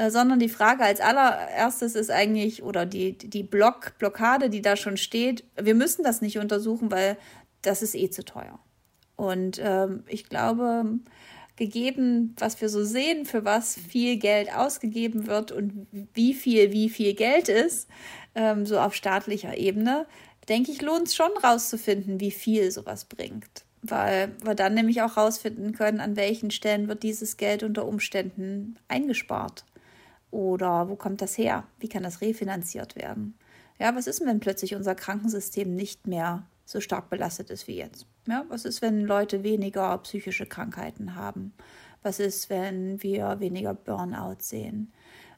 äh, 0.00 0.10
sondern 0.10 0.38
die 0.38 0.48
Frage 0.48 0.82
als 0.82 1.00
allererstes 1.00 1.94
ist 1.94 2.10
eigentlich, 2.10 2.62
oder 2.62 2.86
die, 2.86 3.18
die 3.18 3.42
Block, 3.42 3.98
Blockade, 3.98 4.48
die 4.48 4.62
da 4.62 4.74
schon 4.74 4.96
steht, 4.96 5.44
wir 5.60 5.74
müssen 5.74 6.02
das 6.02 6.22
nicht 6.22 6.38
untersuchen, 6.38 6.90
weil 6.90 7.18
das 7.60 7.82
ist 7.82 7.94
eh 7.94 8.08
zu 8.08 8.24
teuer. 8.24 8.58
Und 9.16 9.60
ähm, 9.62 10.04
ich 10.06 10.24
glaube, 10.24 10.86
gegeben, 11.56 12.34
was 12.38 12.58
wir 12.62 12.70
so 12.70 12.82
sehen, 12.82 13.26
für 13.26 13.44
was 13.44 13.74
viel 13.74 14.16
Geld 14.16 14.50
ausgegeben 14.54 15.26
wird 15.26 15.52
und 15.52 15.86
wie 16.14 16.32
viel, 16.32 16.72
wie 16.72 16.88
viel 16.88 17.12
Geld 17.12 17.50
ist, 17.50 17.86
ähm, 18.34 18.64
so 18.64 18.80
auf 18.80 18.94
staatlicher 18.94 19.58
Ebene, 19.58 20.06
denke 20.48 20.72
ich, 20.72 20.80
lohnt 20.80 21.08
es 21.08 21.14
schon 21.14 21.32
rauszufinden, 21.44 22.20
wie 22.20 22.30
viel 22.30 22.70
sowas 22.70 23.04
bringt. 23.04 23.66
Weil 23.82 24.34
wir 24.42 24.54
dann 24.54 24.72
nämlich 24.72 25.02
auch 25.02 25.18
rausfinden 25.18 25.72
können, 25.72 26.00
an 26.00 26.16
welchen 26.16 26.50
Stellen 26.50 26.88
wird 26.88 27.02
dieses 27.02 27.36
Geld 27.36 27.62
unter 27.62 27.86
Umständen 27.86 28.78
eingespart. 28.88 29.66
Oder 30.30 30.88
wo 30.88 30.96
kommt 30.96 31.22
das 31.22 31.36
her? 31.36 31.64
Wie 31.78 31.88
kann 31.88 32.02
das 32.02 32.20
refinanziert 32.20 32.96
werden? 32.96 33.34
Ja, 33.78 33.94
was 33.94 34.06
ist 34.06 34.20
denn, 34.20 34.28
wenn 34.28 34.40
plötzlich 34.40 34.74
unser 34.74 34.94
Krankensystem 34.94 35.74
nicht 35.74 36.06
mehr 36.06 36.46
so 36.64 36.80
stark 36.80 37.10
belastet 37.10 37.50
ist 37.50 37.66
wie 37.66 37.76
jetzt? 37.76 38.06
Ja, 38.28 38.44
was 38.48 38.64
ist, 38.64 38.82
wenn 38.82 39.00
Leute 39.00 39.42
weniger 39.42 39.96
psychische 39.98 40.46
Krankheiten 40.46 41.14
haben? 41.14 41.52
Was 42.02 42.20
ist, 42.20 42.50
wenn 42.50 43.02
wir 43.02 43.40
weniger 43.40 43.74
Burnout 43.74 44.36
sehen? 44.40 44.92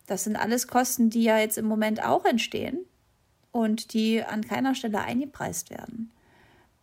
Das 0.07 0.24
sind 0.24 0.37
alles 0.37 0.68
Kosten, 0.68 1.11
die 1.11 1.22
ja 1.22 1.38
jetzt 1.38 1.59
im 1.59 1.64
Moment 1.64 2.05
auch 2.05 2.24
entstehen 2.24 2.85
und 3.52 3.94
die 3.94 4.22
an 4.22 4.42
keiner 4.42 4.74
Stelle 4.74 5.00
eingepreist 5.00 5.70
werden. 5.70 6.11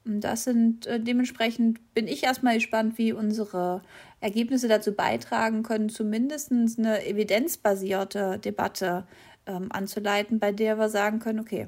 Das 0.05 0.45
sind 0.45 0.87
äh, 0.87 0.99
dementsprechend 0.99 1.93
bin 1.93 2.07
ich 2.07 2.23
erstmal 2.23 2.55
gespannt, 2.55 2.97
wie 2.97 3.13
unsere 3.13 3.81
Ergebnisse 4.21 4.67
dazu 4.67 4.93
beitragen 4.93 5.63
können, 5.63 5.89
zumindest 5.89 6.51
eine 6.51 7.05
evidenzbasierte 7.05 8.39
Debatte 8.39 9.05
ähm, 9.45 9.71
anzuleiten, 9.71 10.39
bei 10.39 10.51
der 10.51 10.77
wir 10.77 10.89
sagen 10.89 11.19
können, 11.19 11.39
okay, 11.39 11.67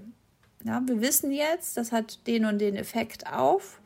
ja, 0.63 0.81
wir 0.85 1.01
wissen 1.01 1.31
jetzt, 1.31 1.77
das 1.77 1.91
hat 1.91 2.25
den 2.27 2.45
und 2.45 2.59
den 2.59 2.75
Effekt 2.75 3.27
auf 3.27 3.81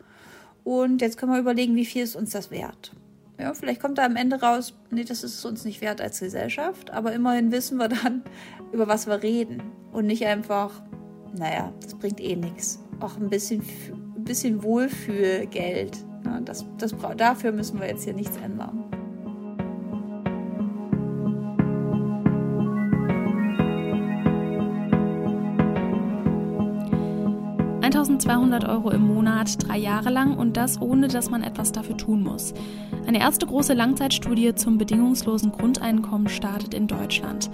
und 0.64 1.02
jetzt 1.02 1.18
können 1.18 1.32
wir 1.32 1.40
überlegen, 1.40 1.76
wie 1.76 1.86
viel 1.86 2.04
ist 2.04 2.16
uns 2.16 2.32
das 2.32 2.52
wert. 2.52 2.92
Ja, 3.40 3.54
vielleicht 3.54 3.82
kommt 3.82 3.98
da 3.98 4.06
am 4.06 4.16
Ende 4.16 4.42
raus, 4.42 4.74
nee, 4.92 5.04
das 5.04 5.24
ist 5.24 5.36
es 5.36 5.46
uns 5.46 5.66
nicht 5.66 5.82
wert 5.82 6.02
als 6.02 6.20
Gesellschaft, 6.20 6.92
aber 6.92 7.14
immerhin 7.14 7.52
wissen 7.52 7.78
wir 7.78 7.90
dann, 7.90 8.24
über 8.72 8.88
was 8.88 9.08
wir 9.08 9.22
reden 9.22 9.62
und 9.92 10.06
nicht 10.06 10.26
einfach, 10.26 10.82
naja, 11.34 11.74
das 11.82 11.96
bringt 11.96 12.20
eh 12.20 12.36
nichts. 12.36 12.80
Auch 13.00 13.18
ein 13.18 13.30
bisschen 13.30 13.62
bisschen 14.26 14.64
Wohlfühlgeld. 14.64 16.04
Das, 16.44 16.66
das, 16.78 16.94
dafür 17.16 17.52
müssen 17.52 17.80
wir 17.80 17.88
jetzt 17.88 18.04
hier 18.04 18.14
nichts 18.14 18.38
ändern. 18.38 18.84
...1200 27.86 28.68
Euro 28.68 28.92
im 28.92 29.08
Monat, 29.08 29.68
drei 29.68 29.78
Jahre 29.78 30.10
lang 30.10 30.36
und 30.38 30.58
das 30.58 30.82
ohne, 30.82 31.08
dass 31.08 31.30
man 31.30 31.44
etwas 31.44 31.72
dafür 31.72 31.96
tun 31.96 32.24
muss. 32.24 32.54
Eine 33.08 33.20
erste 33.20 33.46
große 33.46 33.74
Langzeitstudie 33.74 34.54
zum 34.56 34.78
bedingungslosen 34.78 35.52
Grundeinkommen 35.52 36.28
startet 36.28 36.74
in 36.74 36.88
Deutschland. 36.88 37.50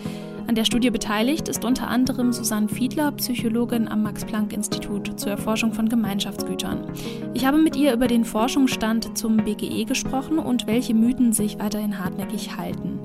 An 0.51 0.55
der 0.55 0.65
Studie 0.65 0.89
beteiligt 0.89 1.47
ist 1.47 1.63
unter 1.63 1.87
anderem 1.87 2.33
Susanne 2.33 2.67
Fiedler, 2.67 3.13
Psychologin 3.13 3.87
am 3.87 4.03
Max-Planck-Institut 4.03 5.17
zur 5.17 5.31
Erforschung 5.31 5.71
von 5.71 5.87
Gemeinschaftsgütern. 5.87 6.91
Ich 7.33 7.45
habe 7.45 7.57
mit 7.57 7.77
ihr 7.77 7.93
über 7.93 8.09
den 8.09 8.25
Forschungsstand 8.25 9.17
zum 9.17 9.37
BGE 9.37 9.85
gesprochen 9.85 10.39
und 10.39 10.67
welche 10.67 10.93
Mythen 10.93 11.31
sich 11.31 11.57
weiterhin 11.57 11.99
hartnäckig 11.99 12.57
halten. 12.57 12.99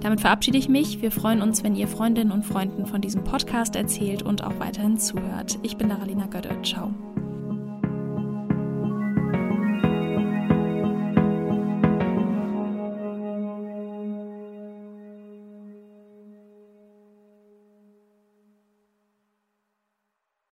Damit 0.00 0.22
verabschiede 0.22 0.56
ich 0.56 0.70
mich. 0.70 1.02
Wir 1.02 1.10
freuen 1.10 1.42
uns, 1.42 1.62
wenn 1.62 1.76
ihr 1.76 1.86
Freundinnen 1.86 2.32
und 2.32 2.46
Freunden 2.46 2.86
von 2.86 3.02
diesem 3.02 3.24
Podcast 3.24 3.76
erzählt 3.76 4.22
und 4.22 4.42
auch 4.42 4.58
weiterhin 4.58 4.96
zuhört. 4.96 5.58
Ich 5.62 5.76
bin 5.76 5.90
Daralina 5.90 6.28
Götte. 6.28 6.56
Ciao. 6.62 6.94